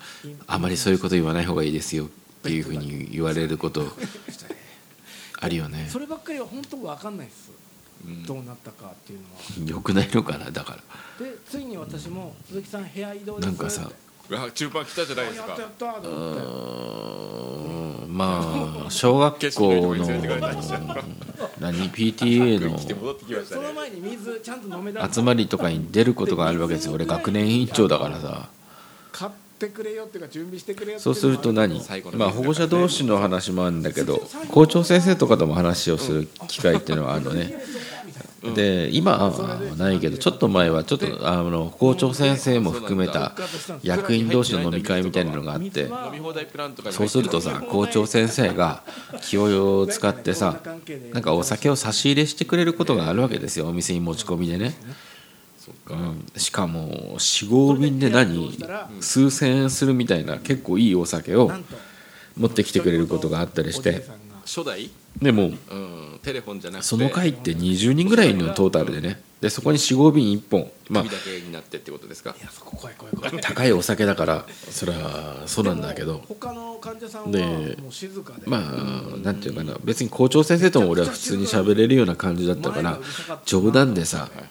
[0.47, 2.09] あまりそういうこと言わない方がいいですよっ
[2.43, 3.81] ていうふうに言われること
[5.45, 5.87] あるよね。
[5.89, 7.51] そればっかりは本当分かんないです。
[8.05, 8.23] うん。
[8.25, 9.25] どうなったかっていうの
[9.65, 9.69] は。
[9.77, 10.77] よくないのかなだか
[11.19, 11.25] ら。
[11.25, 13.89] でついに私も「鈴木さん部屋移動です」なんかさ
[14.53, 15.47] 中盤来たじゃないですか。
[15.49, 16.31] やったやったとう思
[17.97, 18.07] って。
[18.07, 19.95] まあ 小学校の
[21.59, 22.79] 何 PTA の
[23.45, 26.93] その前に水ちゃんと飲めだ集まりとかに出ることがあるわけですよ。
[26.93, 28.49] 俺学年委員長だからさ。
[29.11, 29.31] 買っ
[29.67, 31.81] てくれよっていうか準備してくれよそうすると何？
[32.13, 37.55] まあ保護者同士の話もあるんだけど校長先生とかとも話をする機会っていうのはあるのね。
[38.53, 43.33] で今はないけどちょっと前はちょっとあの校長先生も含めた
[43.81, 45.89] 役員同士の飲み会みたいなのがあって
[46.91, 48.83] そうするとさ校長先生が
[49.21, 50.59] 気を使ってさ
[51.11, 53.65] なんかお酒を差し入れしてくれることがあるわけですよ。
[53.65, 54.75] お店に持ち込みでね、
[55.89, 58.57] うん、しかも45瓶で何
[59.01, 61.51] 数千円するみたいな結構いいお酒を
[62.37, 63.89] 持ってきてくれることがあったりして。
[63.89, 64.89] おじいさんが初代？
[65.21, 66.87] でもうんテレフォンじゃなくて。
[66.87, 69.21] その回って20人ぐらいのトータルでね。
[69.41, 70.71] でそこに45瓶1本。
[70.89, 72.35] まあ首だけになってってことですか？
[72.37, 73.41] いやそこ怖い怖い怖い。
[73.41, 76.21] 高いお酒だからそれはそうなんだけど。
[76.27, 77.43] 他の患者さんはで
[77.81, 78.41] もう静かで。
[78.45, 79.77] まあなんていうかな。
[79.83, 82.99] 別に校長先生とも俺は普通に喋れるような感じだったから
[83.45, 84.47] 冗談でさはいはい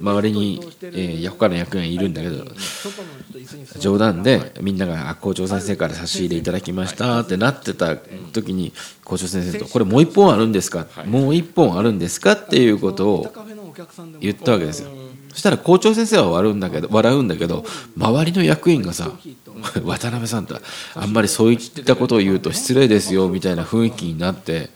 [0.00, 2.44] 周りにえー他の役員いるんだけど
[3.78, 7.96] 冗談でみんながあ「校長先生から差し入れいただきました」ってなってた
[8.32, 8.72] 時に
[9.04, 13.32] 校長先生と「これもう一本あるんですか?」もう一本あるんですか?」っていうことを
[14.20, 14.90] 言ったわけですよ。
[15.32, 17.62] そしたら校長先生は笑うんだけど笑うんだけど
[17.94, 19.10] 周りの役員がさ
[19.84, 20.58] 「渡辺さんと
[20.94, 24.70] あんまりそういったことを言うと失礼ですよ」みたいな雰囲気になって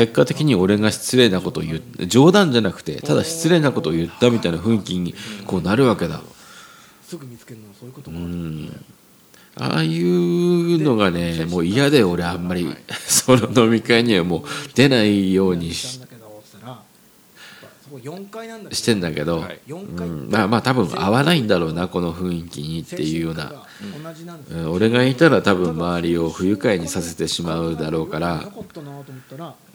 [0.00, 2.06] 結果的に俺が失礼なことを言う。
[2.06, 5.14] 冗談じゃなくてただ失礼なことを言ったみたいな雰囲気に
[5.46, 6.22] こうなるわけだ。
[7.02, 8.70] すぐ見つけるのはそういうことうも
[9.56, 12.74] あああいうのがねもう嫌で俺あんまり。
[13.06, 14.42] その飲み会にはもう
[14.74, 16.00] 出ないようにしし
[18.72, 19.60] してんだけど、はい。
[19.66, 20.06] 4階。
[20.06, 23.52] うん、まあまあ多分合わないんだろうなこの雰囲気にっていうような、
[24.02, 28.44] 同じなんですようん、俺がいたら多分周りを不愉快にさせてしまうだろうから。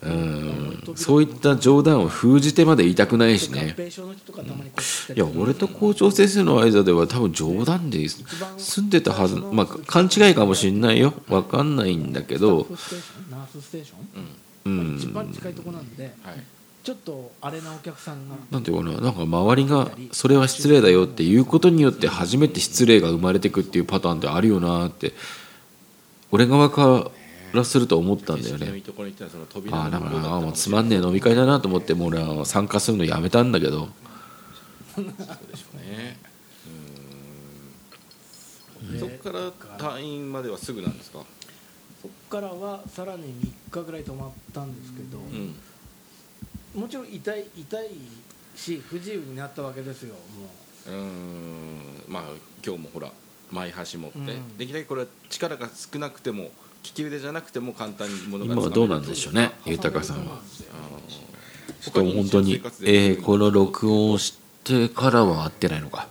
[0.02, 0.82] うん。
[0.94, 3.74] そういった冗談を封じてまで言いたくないしね。
[3.76, 4.00] う来
[5.06, 9.36] たりいや俺と校長先生の間では多分冗談で住んでたはず。
[9.36, 11.12] まあ勘違いかもしんないよ。
[11.28, 12.66] 分かんないんだけど。
[14.64, 14.96] うん。
[14.96, 16.14] 一番近いとこなんで。
[16.22, 16.55] はい
[16.86, 25.12] ちょっとあれなお客さんがなんていうかななんか周りがそれは失礼だよっていうことによって初めて失礼が生まれてくっていうパターンってあるよなって
[26.30, 27.10] 俺側か
[27.52, 28.68] らすると思ったんだよね。
[29.72, 33.88] ああだかあもうつまんねえ飲み会だなと思ってもう俺は参加するのやめたんだけど。
[34.94, 36.18] そうでしょうね。
[38.92, 39.00] うん。
[39.00, 41.24] そこから退院まではすぐなんですか？
[42.00, 43.24] そっからはさらに
[43.70, 45.56] 3日ぐらい泊まったんですけど、うん
[46.76, 47.88] もちろん痛い痛い
[48.54, 50.20] し不自由になったわけですよも
[50.86, 50.90] う。
[50.90, 52.04] ーん。
[52.06, 52.22] まあ
[52.64, 53.10] 今日もほら
[53.50, 54.58] 前端持って、うん。
[54.58, 56.50] できるだけこれは力が少なくても
[56.84, 60.38] 利き腕じゃなくても簡単に物が今はどうなんでしょうねう豊さんは。
[61.80, 66.08] ちょっと本当に、えーこの録音をしてからは会ってないのか。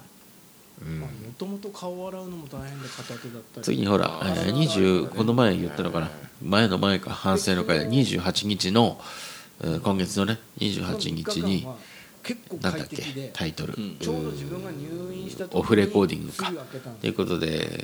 [0.86, 3.64] もともと顔を洗うのも大変で片手だったり。
[3.64, 4.56] 次にほら、えー。
[4.56, 6.10] 20この前言ったのかな。
[6.42, 7.90] 前の前か反省の会で。
[7.90, 9.25] 28日の、えー
[9.62, 11.68] 今月のね28日に
[12.24, 13.98] 結構なんだっけタイトル、うん
[15.52, 16.52] オフレコーディングか。
[17.02, 17.84] ということで、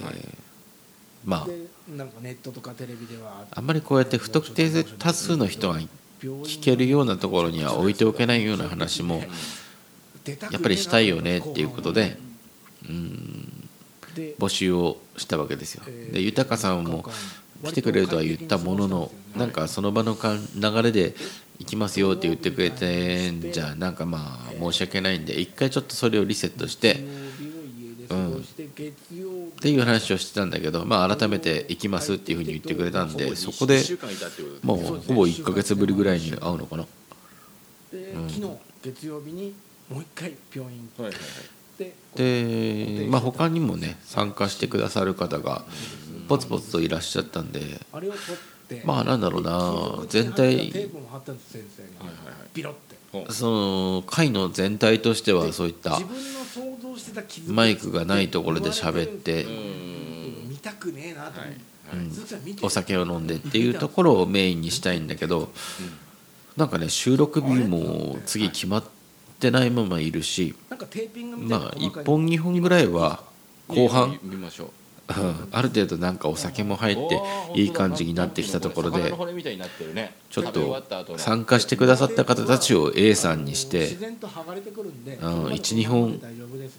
[1.26, 5.80] まあでなんかネットとかテレビではあんまりこうやって不特定多数の人が
[6.22, 9.24] 聞けるようなところには置いておけないような話も
[10.52, 12.18] やっぱりしたいよねっていうことで
[12.88, 13.70] うん
[14.16, 15.84] で募集をしたわけですよ。
[15.88, 17.06] えーで豊さんも
[17.64, 20.18] 来てくれるとは言ったもののなんかその場の
[20.56, 21.16] 流れで行
[21.72, 27.08] きますよって言ってくれてんじゃなんかまあ申し訳ないんで一回ちょっとそれをリセットして月曜
[27.38, 36.86] 日を家で過ごして月曜日っていう話をしてたんだけどまあ改めて行きますっていうふうに言ってくれたんでそこで1週間いたってことですもうほぼ1ヶ月ぶりぐらいに会うのかな。
[37.92, 38.42] で昨日
[38.84, 39.54] 月曜日に
[39.90, 45.64] もう一回病院行はいはいはいってでまあ他にもね参加してくださる方が
[46.28, 47.60] ポツポツといらっしゃったんで
[48.76, 50.06] ってまあなんだろうな。
[50.08, 50.72] 全体。
[50.72, 52.06] テープも貼ったんです先生が。
[52.06, 52.50] はいはいはい。
[52.54, 52.92] ピロって。
[53.34, 56.00] その会の全体としてはそういった
[57.48, 60.50] マイクがないところで喋ってうん。
[60.50, 65.52] 見たくねえなと思って、お酒を飲んでっていうところをメインにしたいんだけど
[66.56, 68.84] なんかね収録日も次決まっ
[69.40, 73.24] てないままいるしまあ細かい1本2本ぐらいは
[73.68, 74.20] 後半。
[74.24, 74.72] 見ましょ
[75.18, 75.48] ううん。
[75.52, 77.22] ある程度なんかお酒も入って
[77.56, 80.14] いい感じになってきたところ魚での骨みたいになってるね。
[80.30, 81.20] ちょっとった後の。
[81.20, 86.78] 参加してくださった方たちを A さんにして自然と剥がれてくるんでうんこれ1 2本大丈夫です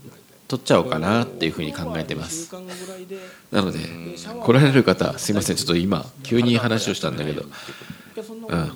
[0.57, 2.55] っちゃおうかなっていうふうに考えてます。
[3.51, 5.57] なので来られる方すいません。
[5.57, 7.43] ちょっと今急に話をしたんだけど。
[7.43, 8.73] うん。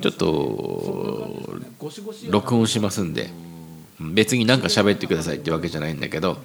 [0.00, 1.48] ちょっと
[2.28, 3.30] 録音しますんで
[4.00, 6.38] 別に何か喋ってくださいってわけじゃないんだけど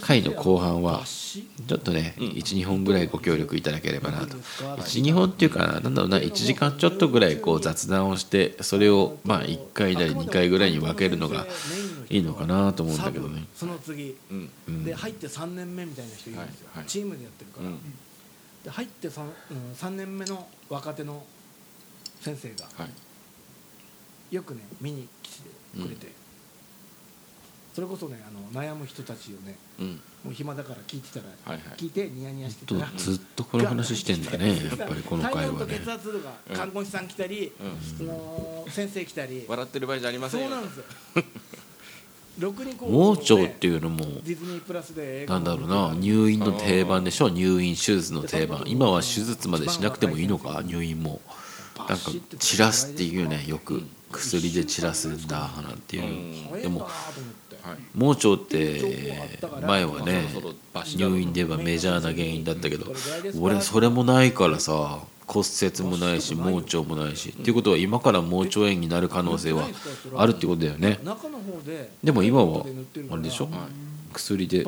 [0.00, 4.36] 回の後半はちょっとね12本ぐらいご協力いただければなと。
[4.36, 11.46] 12本っていうかなんだろうな1時間ちょっとぐらいこう雑談をしてそれをまあ1回なり2回ぐらいに分けるのが
[12.10, 13.44] いいのかなと思うんだけどね。
[13.54, 14.84] その次うんうん。
[14.84, 16.86] で入って3年目みたいな人いるんですよ、はいはい。
[16.88, 17.78] チームでやってるから、うん。
[18.62, 19.28] で入って 3,、うん、
[19.72, 21.24] 3年目の若手の
[22.20, 24.34] 先生がはい。
[24.34, 25.48] よくね見に来て
[25.80, 26.23] くれて、
[27.74, 30.00] それこそねあの悩む人たちをねうん。
[30.24, 31.76] もう暇だから聞いてたら、はいはい。
[31.76, 37.64] 聞いてニヤニヤしてとたらずっとこの話してんだね やっぱりこの回体温とはね血圧とか看護師さん来たり、う
[37.94, 37.98] ん。
[37.98, 40.48] その先生来たり、笑ってる場合じゃありませんよ。
[40.48, 40.84] そうなんですよ。
[42.38, 47.28] ろくにこう盲腸っていうのもディズニープラスで映画なんだろうな入院の定番でしょ？
[47.28, 48.64] 入院手術の定番。
[48.66, 50.62] 今は手術までしなくてもいいのか？
[50.64, 51.00] 入院。
[51.00, 51.20] も。
[51.76, 51.98] なんか
[52.38, 56.62] 散らすっていうねよく薬で散らすんだなんていう、うん。
[56.62, 56.88] でも
[57.96, 59.16] 盲腸って
[59.66, 60.28] 前はね
[60.96, 62.92] 入院ではメジャーな原因だったけど
[63.40, 67.30] 俺それもないからさ骨折もないし盲腸もないし。
[67.30, 69.66] っていうことは今から盲腸炎になる可能性は
[70.16, 70.98] あるってことだよね。
[71.02, 72.66] 中の方ででも今は
[73.10, 73.46] あれでしょ？
[73.46, 73.54] はい
[74.12, 74.64] 薬で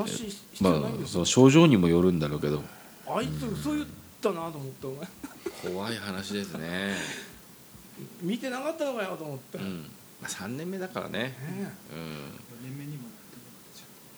[0.61, 2.62] まあその症状にもよるんだろうけど。
[3.07, 3.86] あいつ嘘言っ
[4.20, 5.72] たなと思ってお前。
[5.74, 6.94] 怖い話ですね。
[8.22, 9.90] 見てなかったのかよと思って、ねうん。
[10.22, 11.36] まあ3年目だからね。
[11.92, 12.45] うん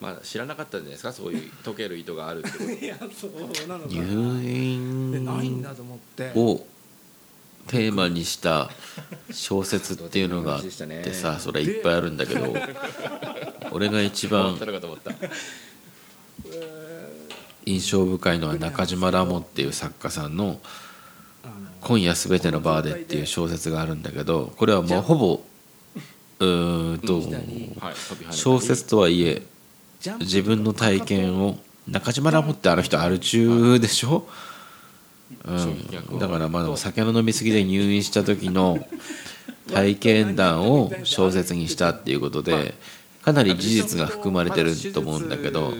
[0.00, 1.12] まあ知らなかったんじゃないですか？
[1.12, 2.64] そういう溶ける糸があるってこと。
[2.70, 3.32] え いやそう
[3.68, 3.98] なのかな。
[3.98, 6.32] ないん院だと思って。
[6.36, 6.64] を
[7.66, 8.70] テーマにした
[9.30, 12.54] 小説っていうのがあってさ それいっぱいあるんだけど
[13.72, 14.58] 俺が一番
[17.66, 20.60] 印象深いのは中島ラモっていう作家さんの
[21.44, 25.44] あの「今夜すべてのバーで」っていう小説があるんだけどこれはもうほぼ
[26.40, 27.20] うーんと
[28.32, 29.42] 小説とはいえ
[30.20, 34.28] 自分の体験を中島ラモってあの人アル中でしょ、
[35.44, 35.52] う
[36.16, 38.78] ん、だからまあ酒の飲み過ぎで入院した時の
[39.72, 42.74] 体験談を小説にしたっていうことで
[43.22, 45.72] かなり事実が含まれてると思うんだけど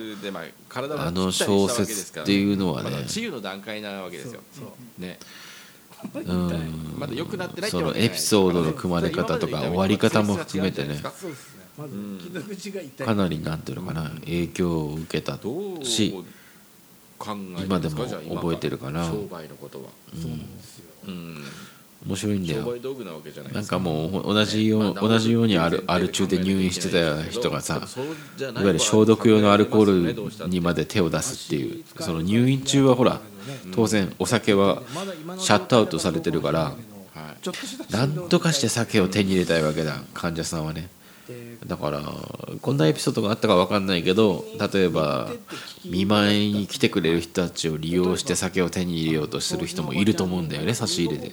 [0.99, 4.41] あの小説っていうのはね治癒の段階なわけですよ。
[4.99, 5.19] ね。
[6.15, 6.97] うん。
[6.99, 11.01] まだ良くなってないってそのエピソードの組まれ方とか終わり方も含めてね
[11.79, 13.07] まず傷口が痛い。
[13.07, 15.39] かなりなんていうのかな影響を受けた
[15.85, 16.13] し
[17.19, 19.07] 考え今でも覚えてるかな。
[19.07, 19.91] 商売のことは。
[20.21, 20.85] そうなんですよ。
[21.07, 21.45] うん。
[22.07, 22.77] 面白いんだ商よ
[23.53, 23.71] なんか。
[23.71, 27.77] かもう同じよう同じようにアルアル中で入院してた人がさ
[28.39, 28.53] いわ。
[28.63, 33.21] ゆる消毒用のアルコールにまで手を出すっていうその入院中はほら
[33.75, 34.83] 当然お酒は
[35.39, 36.73] シャットアウトされてるから
[37.91, 40.01] なんとかして酒を手に入れたいわけだ。
[40.15, 40.89] 患者さんはね
[41.67, 42.03] だから
[42.63, 45.31] こんなエピソードがあったか分かんないけど例えば
[45.85, 51.33] 見舞いに来てくれる人たちを利用して酒を手に入れようとする人もいると思うんだよね差し入れで。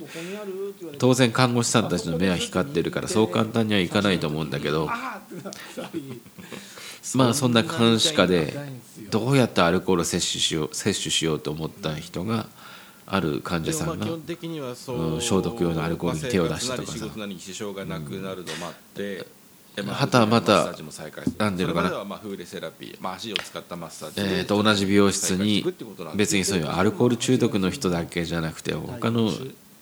[0.98, 4.90] 当然看護師さんたちの目は光ってるからそう簡単にはいかないと思うんだけど
[7.16, 8.54] まあそんな監視下で
[9.10, 12.48] どうやってアルコールを摂取しよう摂取しようと思った人が
[13.08, 14.20] ある患者さんがう、
[15.16, 17.06] うん消毒用のアルコールに手を出したとかさ。
[17.06, 17.28] まあ
[19.84, 21.36] はたまたマッサージも再開する。
[21.38, 21.90] なんていうのかな？
[21.90, 24.22] それまではまあフーレセラピー、まあ、足を使ったマッサージ。
[24.22, 25.66] えーと同じ美容室に
[26.16, 29.32] 別にそういうアルコール中毒の人だけじゃなくて他の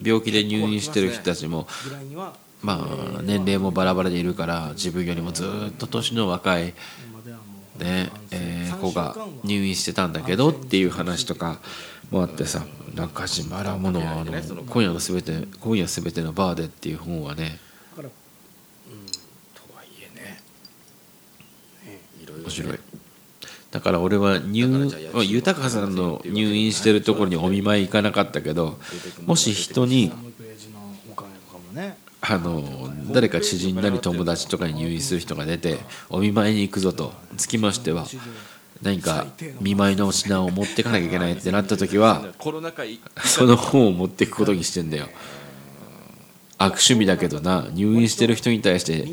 [0.02, 1.68] 病気で入院してる人たちも
[2.62, 2.88] ま
[3.18, 6.74] あ年齢もバラバラでいるから自分よりもずっと年の若い
[7.78, 11.60] ねえー子が入院してたんだけどっていう話とか
[12.12, 12.66] もあってさ
[12.96, 14.34] 中島らものはあの
[14.70, 17.60] 「今夜のすべて今夜すべてのバーで」っていう本はね
[17.96, 18.10] だから
[19.54, 20.42] とはいえね
[22.22, 22.80] いろいろね面白い。
[23.72, 24.68] だから俺は入
[25.28, 28.78] 豊さんの入院してるところにお見舞い行かなかったけど
[29.26, 30.12] もし人に
[32.22, 35.80] あの誰か知人なり友達とかに入院する人が出て
[36.10, 38.06] お見舞いに行くぞとつきましては
[38.84, 39.26] 何か
[39.60, 42.28] 見舞いの品を持ってかなきゃいけないってなった時は
[43.26, 45.08] その本を持っていくことにしてんだよ。
[46.60, 49.08] 悪趣味だけどな入院してる人に対して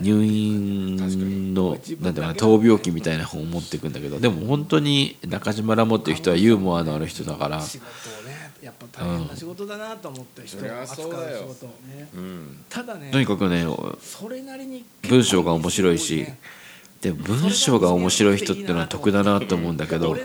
[0.00, 7.60] 入院のなんていうかな闘病記みたいな本を持っていくんだけどでも本当に中島ラモっていう人はユーモアのある人だから。
[7.60, 12.08] 仕事をねやっぱ大変な仕事だなと思って人扱う仕事ね。
[12.14, 12.64] うん。
[12.68, 13.66] ただねとにかくね
[14.00, 16.26] それなりに文章が面白いし
[17.02, 20.24] で文章が面白い人っていうのは得だなと思うんだけどや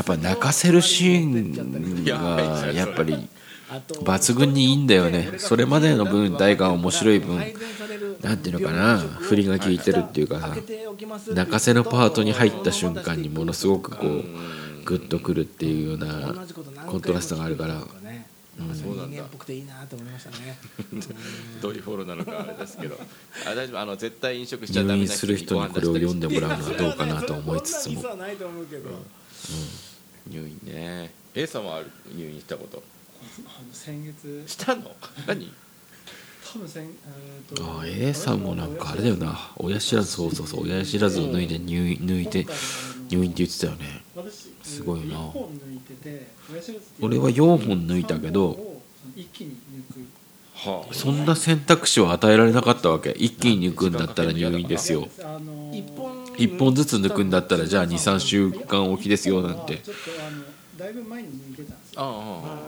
[0.00, 3.28] っぱ泣かせるシーンがやっぱり
[3.70, 5.34] 抜群にいいんだよね。
[5.38, 7.38] それまでの分大が面白い分
[8.20, 10.56] なんていうのかな振りが効いてるっていうかさ
[11.32, 14.24] 泣かせのパートに入った瞬間にものすごくこう
[14.84, 16.34] グッとくるっていうような
[16.86, 17.80] コントラストがあるから。
[18.74, 19.10] そうなん。
[19.10, 20.58] だ人間っぽくていいなと思いましたね
[21.62, 22.98] どういうフォローなのかあれですけど。
[23.46, 23.80] あ大丈夫。
[23.80, 28.02] あの絶対飲食しちゃダメな入院する人にこれを読んでもらうのはどうかなと思いつつも
[30.28, 32.82] 入院ね A さんはある入院したこと
[33.46, 34.44] あの先月。
[34.46, 34.90] したの？
[35.26, 35.52] 何？
[36.52, 39.52] 多分先えーとああ A さんもなんかあれだよな。
[39.56, 42.46] 親知らずそうそうそう親知らずを脱いで入院抜いて
[43.08, 44.02] 入院って言ってたよね。
[44.16, 45.14] 私すごいな。
[45.16, 48.82] 1本抜いてて親知らずって俺は4本抜いたけど三本を
[49.14, 49.56] 一気に
[49.90, 50.00] 抜く。
[50.68, 53.10] はあそんな選択肢を与えられなかったわけ。
[53.10, 55.06] 一気に抜くんだったら入院ですよ。
[55.22, 59.76] あのー一本1本ずつ抜くんだったらじゃあ23週間おきですよなんて。
[59.76, 60.42] ちょっとあの
[60.76, 61.74] だいぶ前に抜いてた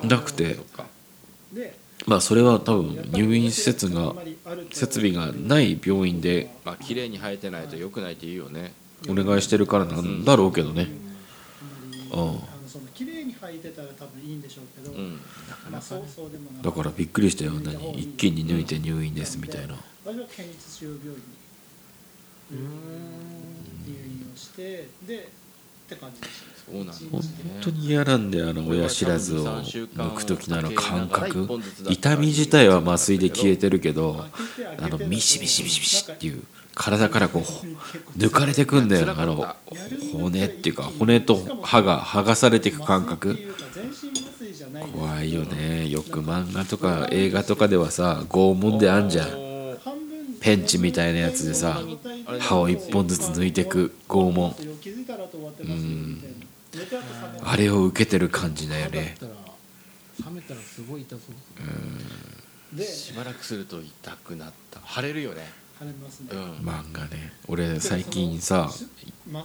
[0.05, 0.59] なくて。
[2.05, 4.15] まあそれは多分入院施設が
[4.73, 6.51] 設備がない病院で。
[6.65, 8.73] まあ綺麗に生えてないと良くないって言うよね。
[9.09, 10.89] お願いしてるからなんだろうけどね。
[12.13, 12.41] うん。
[12.69, 15.21] その綺麗に履いてたら多分いいんでしょうけど、うん。
[15.71, 19.77] まあそうそうでもなだからびっくりしたよ何一気に抜いて入院ですみたいな。
[20.05, 21.15] 私は県立中央病院
[22.51, 22.65] に
[23.87, 26.47] 入院をしてでって感じでした。
[26.47, 27.23] ねそうなんだ本
[27.61, 31.49] 当に嫌なんだよあの親知らずを抜く時のあの感覚。
[31.89, 34.25] 痛み自体は麻酔で消えてるけど
[34.79, 36.43] あのミシミシミシミシっていう
[36.75, 39.07] 体からこう抜かれてくんだよ。
[39.17, 39.57] あの
[40.13, 43.39] 骨っていうか骨と歯が剥がされていく感覚。
[44.93, 45.89] 怖いよね。
[45.89, 49.53] よく漫画とか映画とかではさ拷問であんじゃん。
[50.41, 51.81] ペンチみたいなやつでさ
[52.41, 54.55] 歯を一本ずつ抜いてく拷問。
[55.61, 56.42] うん
[57.45, 59.17] あれを受けてる感じだよね。
[60.25, 61.23] 冷めたらすごい痛そ
[62.73, 62.77] う。
[62.77, 64.81] でしばらくすると痛くなった。
[64.87, 65.47] 腫れるよね。
[65.79, 66.29] 腫れますね。
[66.33, 66.41] うん。
[66.67, 67.33] 漫画ね。
[67.49, 68.71] 俺最近さ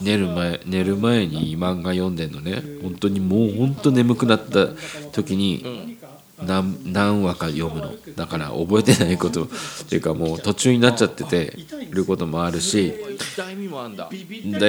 [0.01, 2.63] 寝る前寝る前に漫画読んでんのね。
[2.81, 4.67] 本当にもう本当眠くなった
[5.11, 5.97] 時に
[6.41, 7.93] 何何話か読むの。
[8.15, 9.47] だから覚えてないことっ
[9.89, 11.57] ていうかもう途中になっちゃってて
[11.89, 12.93] ることもあるし
[13.33, 14.09] 痛みもあんだ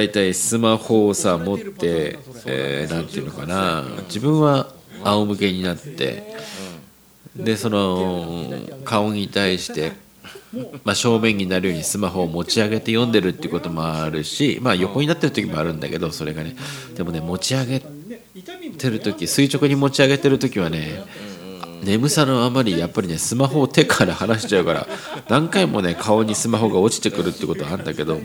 [0.01, 3.83] いたいスマホをさ持ってえーていうのかな。
[4.07, 6.35] 自分は仰向けになって
[7.35, 8.51] でその
[8.83, 9.93] 顔に対して、
[10.83, 16.55] まあ、正面になるようにスマホを持ち上げて読んでるっていうこともあるし、まあ、横になってる時もあるんだけどそれがね。
[16.95, 21.03] でもね持ち上げてる時垂直に持ち上げてる時はね
[21.83, 24.87] 眠さのあまりやっぱりねスマホを手から離しちゃうから
[25.29, 28.19] 何回もね顔にスマホが落ちてくるってことはあるんだけど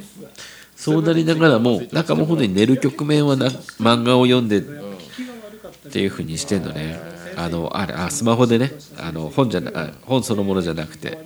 [0.76, 4.62] そうなりながらもなんかもう本当に寝る局面はな漫画を読んでっ
[5.92, 7.14] ていうふうにしてんのね。
[7.36, 11.18] あのあれあスマホでねあの本じゃな本そのものじゃなくて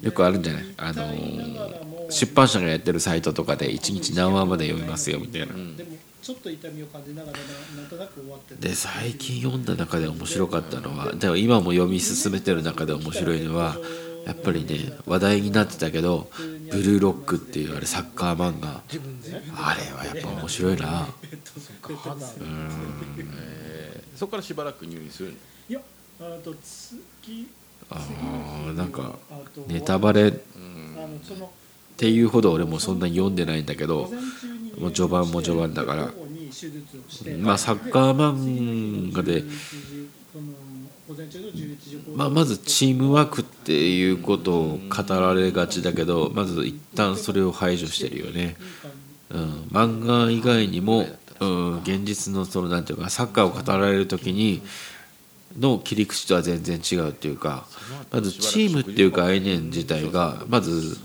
[0.00, 0.64] よくあるんじゃない？
[0.76, 5.46] あの出版社がやってるサイトとかで1日何話まで読みますよみたいな。
[5.48, 7.38] でもちょっと痛みを感じながら
[7.76, 13.76] ななんとなく終わっててで最近読んだ中で面白かったのはでも今も読み進めてる中で面白いのは
[14.24, 16.30] やっぱりね話題になってたけど
[16.72, 18.82] 「ブルーロック」っていうあれサッカー漫画。
[19.54, 21.06] あれはやっぱ面白いな。
[24.16, 25.34] そこからしばらく入院するの？
[25.68, 25.80] いや
[26.20, 27.46] あと月
[27.90, 29.18] あーなんか
[29.66, 30.32] ネタバレっ
[31.98, 34.10] ていうほど俺もそんなに読んでないんだけど
[34.78, 36.10] もう序盤も序盤だから。
[37.38, 39.42] まあサッカー漫画で
[42.16, 48.56] まあ、まずチームワークっていうことを語られがちだけどまず一旦それを排除してるよね、
[49.30, 51.06] うん、漫画以外にも、
[51.40, 54.62] うん、現実のそのなんていうかサッカーを語られる時に
[55.58, 57.66] の切り口とは全然違うっていうか
[58.10, 60.96] まずチームっていう概念自体がまず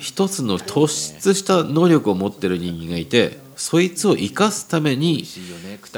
[0.00, 5.24] 一つの突出した能力を持ってる人間がいてそいつを生かすために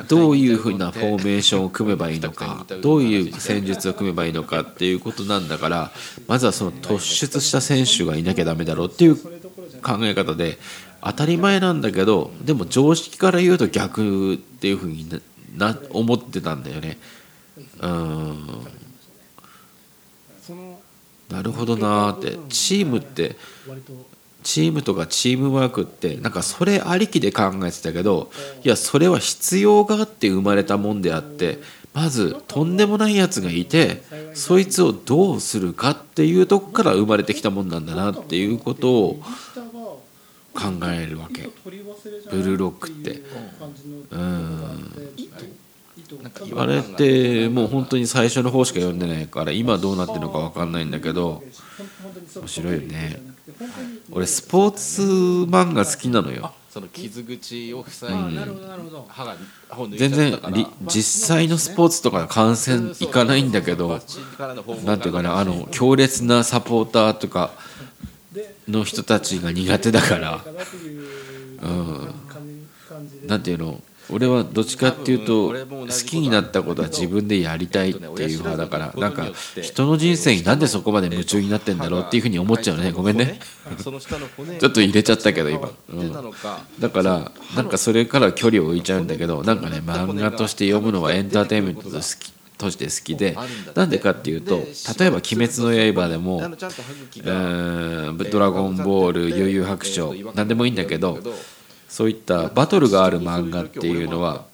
[0.08, 5.92] どういうふうなフォーメーションを組めばいいのかどういう戦術を組めばいいのかっていうことなんだから
[6.26, 10.58] まずはその突出した選手がいなきゃダメだろうっていう考え方で
[11.00, 15.08] 当たり前なんだけどでも常識から言うと逆っていうふうに
[15.56, 16.98] な思ってたんだよね。
[17.80, 18.81] うん
[21.32, 22.38] なるほどなーって。
[22.48, 23.36] チームって
[24.42, 28.30] チームとかチームワークってなんかそれありきで考えてたけど
[28.64, 31.58] いやそれは必要があって生まれたもんであって
[31.94, 34.02] まずとんでもないやつがいて
[34.34, 39.22] そいつをどうするかっていうとこから生まれてきたもんなんだなっていうことを
[40.54, 41.48] 考えるわけ。
[41.64, 41.70] ブ
[42.42, 43.22] ルーロックって。
[44.10, 45.12] うん。
[46.56, 51.42] あれってもう本当に最初の方しか読んでないから今どうなってるのか分かんないんだけど
[52.36, 53.22] 面白いよね。
[54.10, 56.52] 俺スポーツ漫画好きなのよ。
[56.70, 59.36] その傷口を塞いあでなるほどなるほど歯が
[59.90, 64.00] 全然り実際のスポーツとか観戦行かないんだけど
[64.86, 67.50] なんていうかなあの強烈なサポーターとか
[68.66, 70.44] の人たちが苦手だから。
[71.62, 72.14] うん。
[73.26, 73.80] なんていうの？
[74.12, 79.26] 俺はどっちかっていうと好きになったことは自分でやりたいっていう派だからなんか
[79.60, 82.92] 人の人生になんでそこまで夢中になってんだろうっていうふうに思っちゃうね。
[82.92, 83.40] ごめんね。
[83.80, 85.70] ちょっと入れちゃったけど今。
[85.88, 86.60] 出たのか。
[86.78, 92.32] だからなんかそれから距離を置いちゃうんだけどなんかね漫画として読むのはエンターテインメントと好き
[92.62, 93.36] として好きで
[93.74, 94.62] なんでかっていうと
[94.98, 96.40] 例えば「鬼滅の刃」でも
[98.30, 101.18] ドラゴンボール悠々白書何でもいいんだけど
[101.92, 104.46] そういったバトルがある漫画っていうのは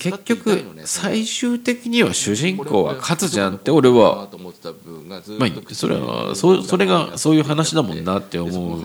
[0.00, 8.82] 結局最終的には主人公は勝つじゃんって俺はと思ってた部分がずっまとあそれはそうそれがそういう話だもんなって思う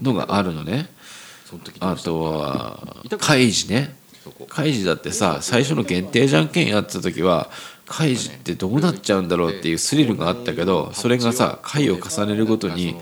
[0.00, 0.88] のがあるのね。
[1.80, 3.94] あとはカイジね。
[4.48, 7.50] カイジだってさ最初の限定じゃんけんやってた時は
[7.84, 12.96] カイジってどうなっちゃうんだろうっていうスリルがあったけどそれがさ回を重ねるごとに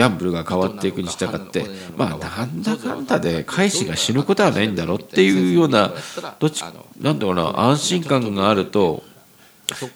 [0.00, 5.92] ギャンブルが変わっていくに従ってまあなんだかんだでカイジが死ぬことはないんだろうっていうような
[6.38, 6.64] どっち
[6.98, 9.02] なんだろうな安心感があると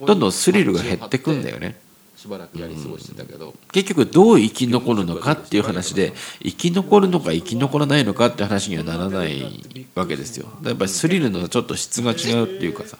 [0.06, 1.80] どんどんスリルが減ってくんだよね。
[2.16, 3.54] しばらくやり過ごしてたけど。
[3.72, 10.48] 結局どう生き残るのかっていう話で生き残るのか生き残らないのかって話にはならないわけですよ。
[10.62, 12.98] やっぱりスリルのちょっと質が違うっていうかさ。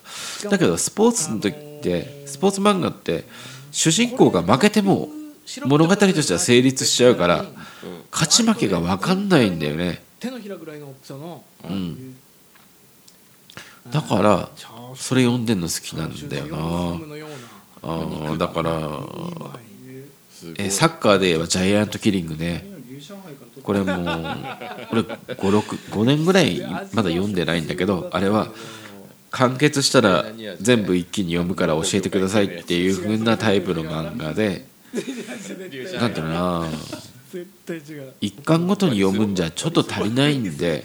[0.49, 3.25] だけどスポーツの時ってスポーツ漫画って
[3.71, 5.11] 主人公が負けても
[5.67, 7.45] 物語としては成立しちゃうから
[8.11, 10.03] 勝ち負けが分かんないんだよね。
[10.19, 11.45] 手のひらぐらいの大きさの。
[11.65, 12.17] うん。
[13.91, 14.49] だから
[14.97, 16.57] それ読んでんの好きなんだよな。
[17.83, 18.71] あーだから
[20.57, 22.65] えサッカーで言えばジャイアントキリングね。
[23.63, 23.97] これもう
[24.93, 26.61] 俺565年ぐらい
[26.93, 28.49] まだ読んでないんだけどあれは
[29.31, 30.25] 完結したら
[30.61, 34.67] 全部一気に読むから教えてくださいっていう風なタイプの漫画で
[35.99, 36.69] なんていうな。
[38.21, 40.85] 一巻ごとに読むんじゃちょっと足りないんで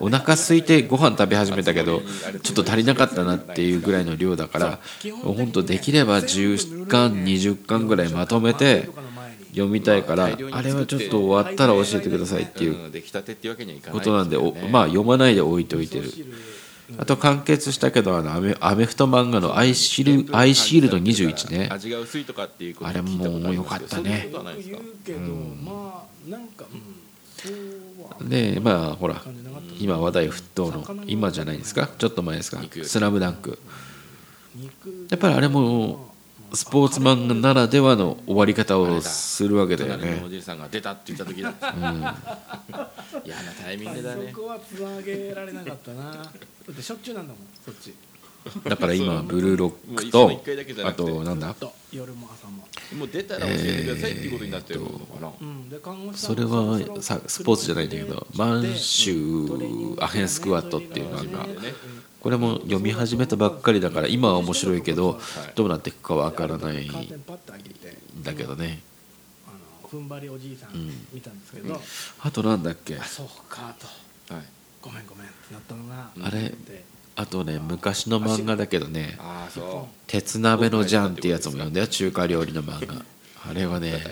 [0.00, 2.02] お腹空いてご飯食べ始めたけど
[2.42, 4.78] ちょっと足りなかったなっていうぐらいの量だから
[5.22, 8.90] 本当できれば10巻20巻ぐらいまとめて
[9.50, 10.28] 読みたいからあ
[10.62, 12.92] れはちょっと終わったら教えてくださいっていう
[13.90, 14.36] ことなんで
[14.70, 16.12] まあ読まないで置いておいてる
[16.98, 21.68] あと完結したけどあのアメアメフト漫画のアイシールアイシールド21ね。
[21.70, 24.28] 味が薄いとかっていうことあれも良かったね。
[25.04, 25.14] で
[25.64, 26.80] まあなんか、うん、
[27.36, 29.20] そうはでまあほら
[29.78, 31.88] 今話題沸騰の今じゃないですか？
[31.98, 33.58] ちょっと前ですか「スラムダンク。
[34.54, 35.06] 肉。
[35.10, 36.14] やっぱりあれも
[36.54, 40.22] スポーツ漫画ならではの終わり方をするわけだよね。
[40.24, 41.52] おじいさんが出たって言った時だ。
[43.26, 44.30] 嫌なタイミングだね。
[44.32, 46.30] そこはつなげられなかったな
[46.66, 47.42] だってしょっちゅうなんだもん。
[47.64, 47.94] そっち。
[48.62, 51.10] だから今ブルーロックとの一回だけじゃなあくて。
[51.10, 51.52] となんだ？
[51.54, 52.68] と夜も朝も。
[52.96, 55.32] もう出たら教えてくださいっていうことになってるのかな、
[56.14, 61.48] それはさスポーツじゃないんだけど満州アヘンスクワットっていう漫画
[62.20, 65.20] これも読み始めたばっかりだから今は面白いけど
[65.56, 68.80] どうなっていくかわからないカーテンパッと開けてんだけどね。
[69.48, 69.50] あ
[69.82, 70.70] の踏ん張りおじいさん
[71.12, 71.82] 見たんですけど、
[72.20, 72.96] あとなんだっけ？
[72.96, 73.74] あそうか
[74.28, 74.32] と。
[74.34, 74.44] はい、
[74.86, 76.84] ごめんごめんってなったのがあれで
[77.16, 83.04] あとね昔の漫画だけどねああそ「鉄鍋のジャン」っていうやつも読んだよ中華料理の漫画。
[83.48, 84.02] あれはね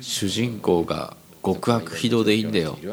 [0.00, 2.78] 主人公が極悪非道でいいんだよ。
[2.82, 2.88] だ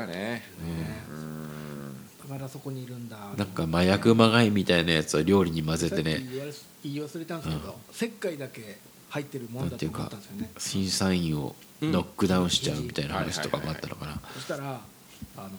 [2.29, 3.07] からそこにいるん。
[3.09, 6.21] だなんか麻薬まがいみたいなやつを料理に混ぜてね。
[6.81, 8.77] き言い忘れたんですけど、石灰だけ
[9.09, 14.19] 入ってるもだと思なんんていうかったんですよね審査員をノックダウンしちゃうみたいな話とかもあったのかな。
[14.33, 14.81] そしたら
[15.37, 15.49] あの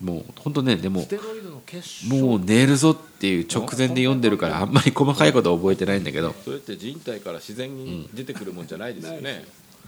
[0.00, 2.14] もう本当ねでもステロイドの結晶。
[2.14, 6.34] もう寝るぞっていう直前で読んでるからあんまり細かいことは覚えてないんだけど。
[6.44, 9.44] それって人体から自然に出てくるもんじゃないですよね、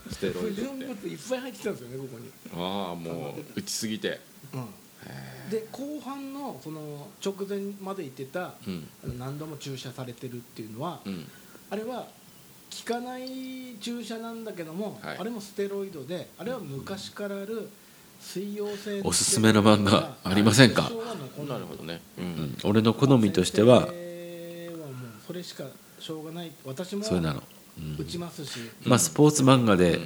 [0.09, 0.61] ステロイドって。
[0.61, 4.19] 全部いっぱい入ってきたんですよねここに、ああもう打ちすぎて。
[4.51, 8.87] うん、で後半のその直前まで言ってた、うん。
[9.19, 11.27] 何度も注射されてるっていうのは、うん。
[11.69, 12.07] あれは
[12.85, 15.17] 効かない注射なんだけども、はい。
[15.19, 17.69] あれもステロイドであれは昔からある
[19.03, 20.83] おすすめの漫画ありませんか
[21.47, 22.27] なるほどね、ううん。
[22.27, 24.93] ん俺の好みとしてはそれはもう
[25.25, 25.63] それしか
[25.99, 26.51] しょうがない。
[26.65, 29.99] 私もそれなの、うん打ちますし、まあスポーツ漫画で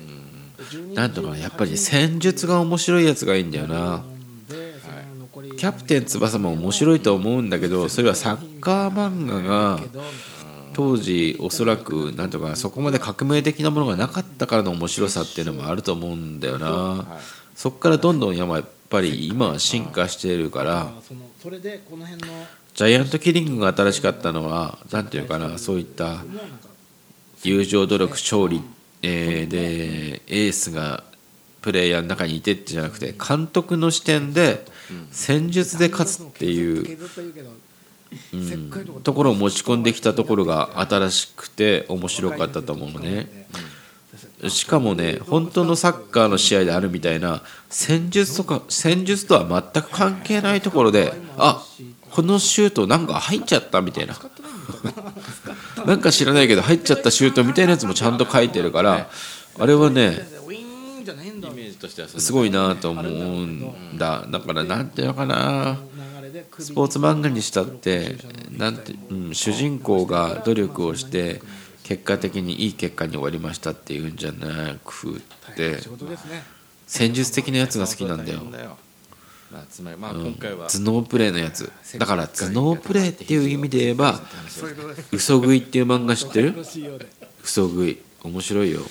[0.70, 4.03] 12なんとかやっぱり戦術が面白いやつがいいんだよな。
[5.57, 9.80] キャプテン翼も面白いと思うんだけどそれはサッカー漫画が
[10.74, 17.05] 当時おそらくなんとかそこまで革命的なものがなかったからの面白さっていうのもあると思うんだよな
[17.55, 22.33] そこからどんどんやっぱり今は進化しているからあそのそれでこの辺の
[22.73, 26.23] ジャイアントキリングが新しかったのは何ていうかなそういった
[27.43, 28.61] 友情努力勝利、
[29.01, 31.03] えーでエースが
[31.61, 34.65] プレイヤーの中にいてってじゃなくて監督の視点で
[35.11, 36.97] 戦術で勝つっていう
[38.33, 43.47] うんところを持ち込んできたところが新しくて面白かったと思うのね
[44.49, 51.63] しかもね本当のサッカーの試合であるみたいな戦術とか戦術とは全く関係ないところであ
[52.11, 54.15] このシュートなんか入っちゃったみたいな。
[55.85, 59.09] なんか知らないけど入っちゃったシュートみたいなやつもちゃんと書いてるから
[59.59, 60.25] あれはね
[62.17, 63.05] すごいなと思う
[63.45, 65.77] んだだからなんていうのかな。
[66.59, 68.15] スポーツ漫画にしたって
[68.51, 71.41] なんて、うん、主人公が努力をして
[71.84, 75.21] 結果的にいい結果に終わりましたっていうんじゃなく
[75.55, 75.79] て
[76.88, 78.41] 戦術的なやつが好きなんだよ。
[79.51, 80.25] まあ、つまりまあうん。
[80.25, 81.71] 今回は、頭脳プレイのやつ。
[81.99, 84.19] だから頭脳プレイっていう意味で言えば
[84.49, 86.55] そういうことです「嘘食い」っていう漫画知ってる？
[87.43, 87.99] 嘘食い。
[88.23, 88.79] 面白いよ。
[88.79, 88.88] うん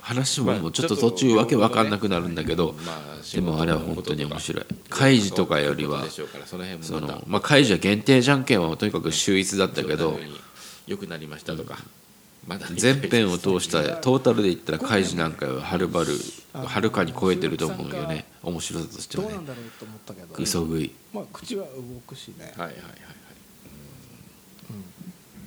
[0.00, 4.64] 話ももうちょっと途中わけわかんなくなるんだけどまあでもあれは本当に面白い。
[4.88, 6.06] カイジとかよりは
[6.80, 10.18] そのまあカイジは限定じゃんけんはとにかく秀逸だったけど
[10.88, 11.78] 良くなりましたとか、
[12.46, 16.14] まだ全編を通したトータルで言ったらカイジなんかははるばる
[16.54, 18.24] はるかに超えてると思うよね。
[18.42, 19.28] 面白さとしてはね。
[19.30, 20.34] どうなんだろうと思ったけど。
[20.38, 20.90] 嘘食い。
[21.12, 21.72] まあ口は動
[22.06, 22.52] くしね。
[22.56, 22.84] はいはいはいはい、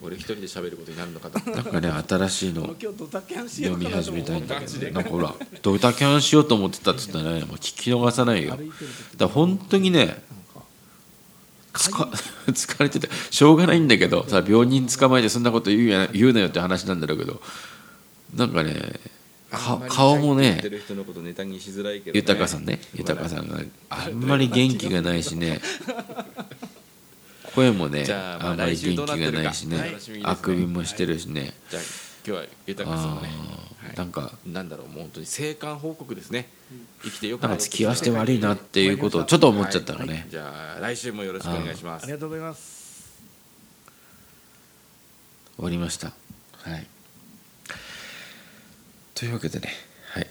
[0.03, 1.39] 俺一人で喋ることになるのかと。
[1.49, 5.33] なんかね新しいの読み始めたいんだけどけどなんかほら
[5.63, 8.59] ドタキャンしようと思ってたって言ったらねもう聞き逃さないよ。
[9.17, 10.21] だ本当にね
[12.51, 17.41] 疲れててしょうがないんだけどさ病人捕まえてそんなこと言うや言うなよって話なんだろうけど
[18.35, 18.99] なんかね
[19.49, 20.61] か顔もね
[22.13, 23.59] 豊さんね豊さんが
[23.89, 25.61] あんまり元気がないしね
[27.53, 31.53] 声もねあんまり元気がないしねあくびもしてるしね
[32.25, 33.97] 今日は豊さんのね、あー。
[33.97, 34.31] なんか。
[34.45, 36.49] なんだろうもう本当に生還報告ですね。
[37.03, 40.27] 生きてよくなんか付き合わせて悪いなっていうことをちょっと思っちゃったのね。
[40.29, 42.03] じゃあ来週もよろしくお願いします。
[42.03, 43.21] ありがとうございます。
[45.55, 46.07] 終わりました。
[46.07, 46.87] はい。
[49.15, 49.69] というわけでね。
[50.13, 50.27] はい。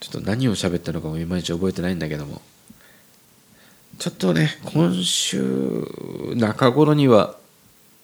[0.00, 2.42] ちょっと何を喋ったのかもいまいち覚えてないんだけども。
[3.98, 5.86] ちょっとね今週
[6.34, 7.36] 中頃には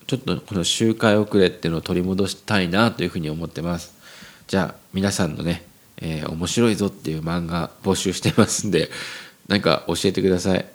[0.06, 3.94] ちょっとこの周回遅れっていうのを取り戻したいなというふうに思ってます。
[4.46, 5.64] じゃあ皆さんのね、
[5.96, 8.90] えー面白いぞっていう漫画募集してますんで
[9.48, 10.66] なんか教えてください、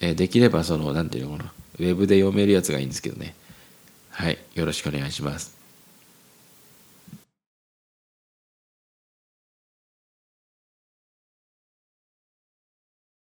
[0.00, 1.52] えーできればその何ていうのかな。
[1.78, 3.34] ウェブで読めるやつがいいんですけどね。
[4.10, 4.38] はい。
[4.54, 5.57] よろしくお願いします。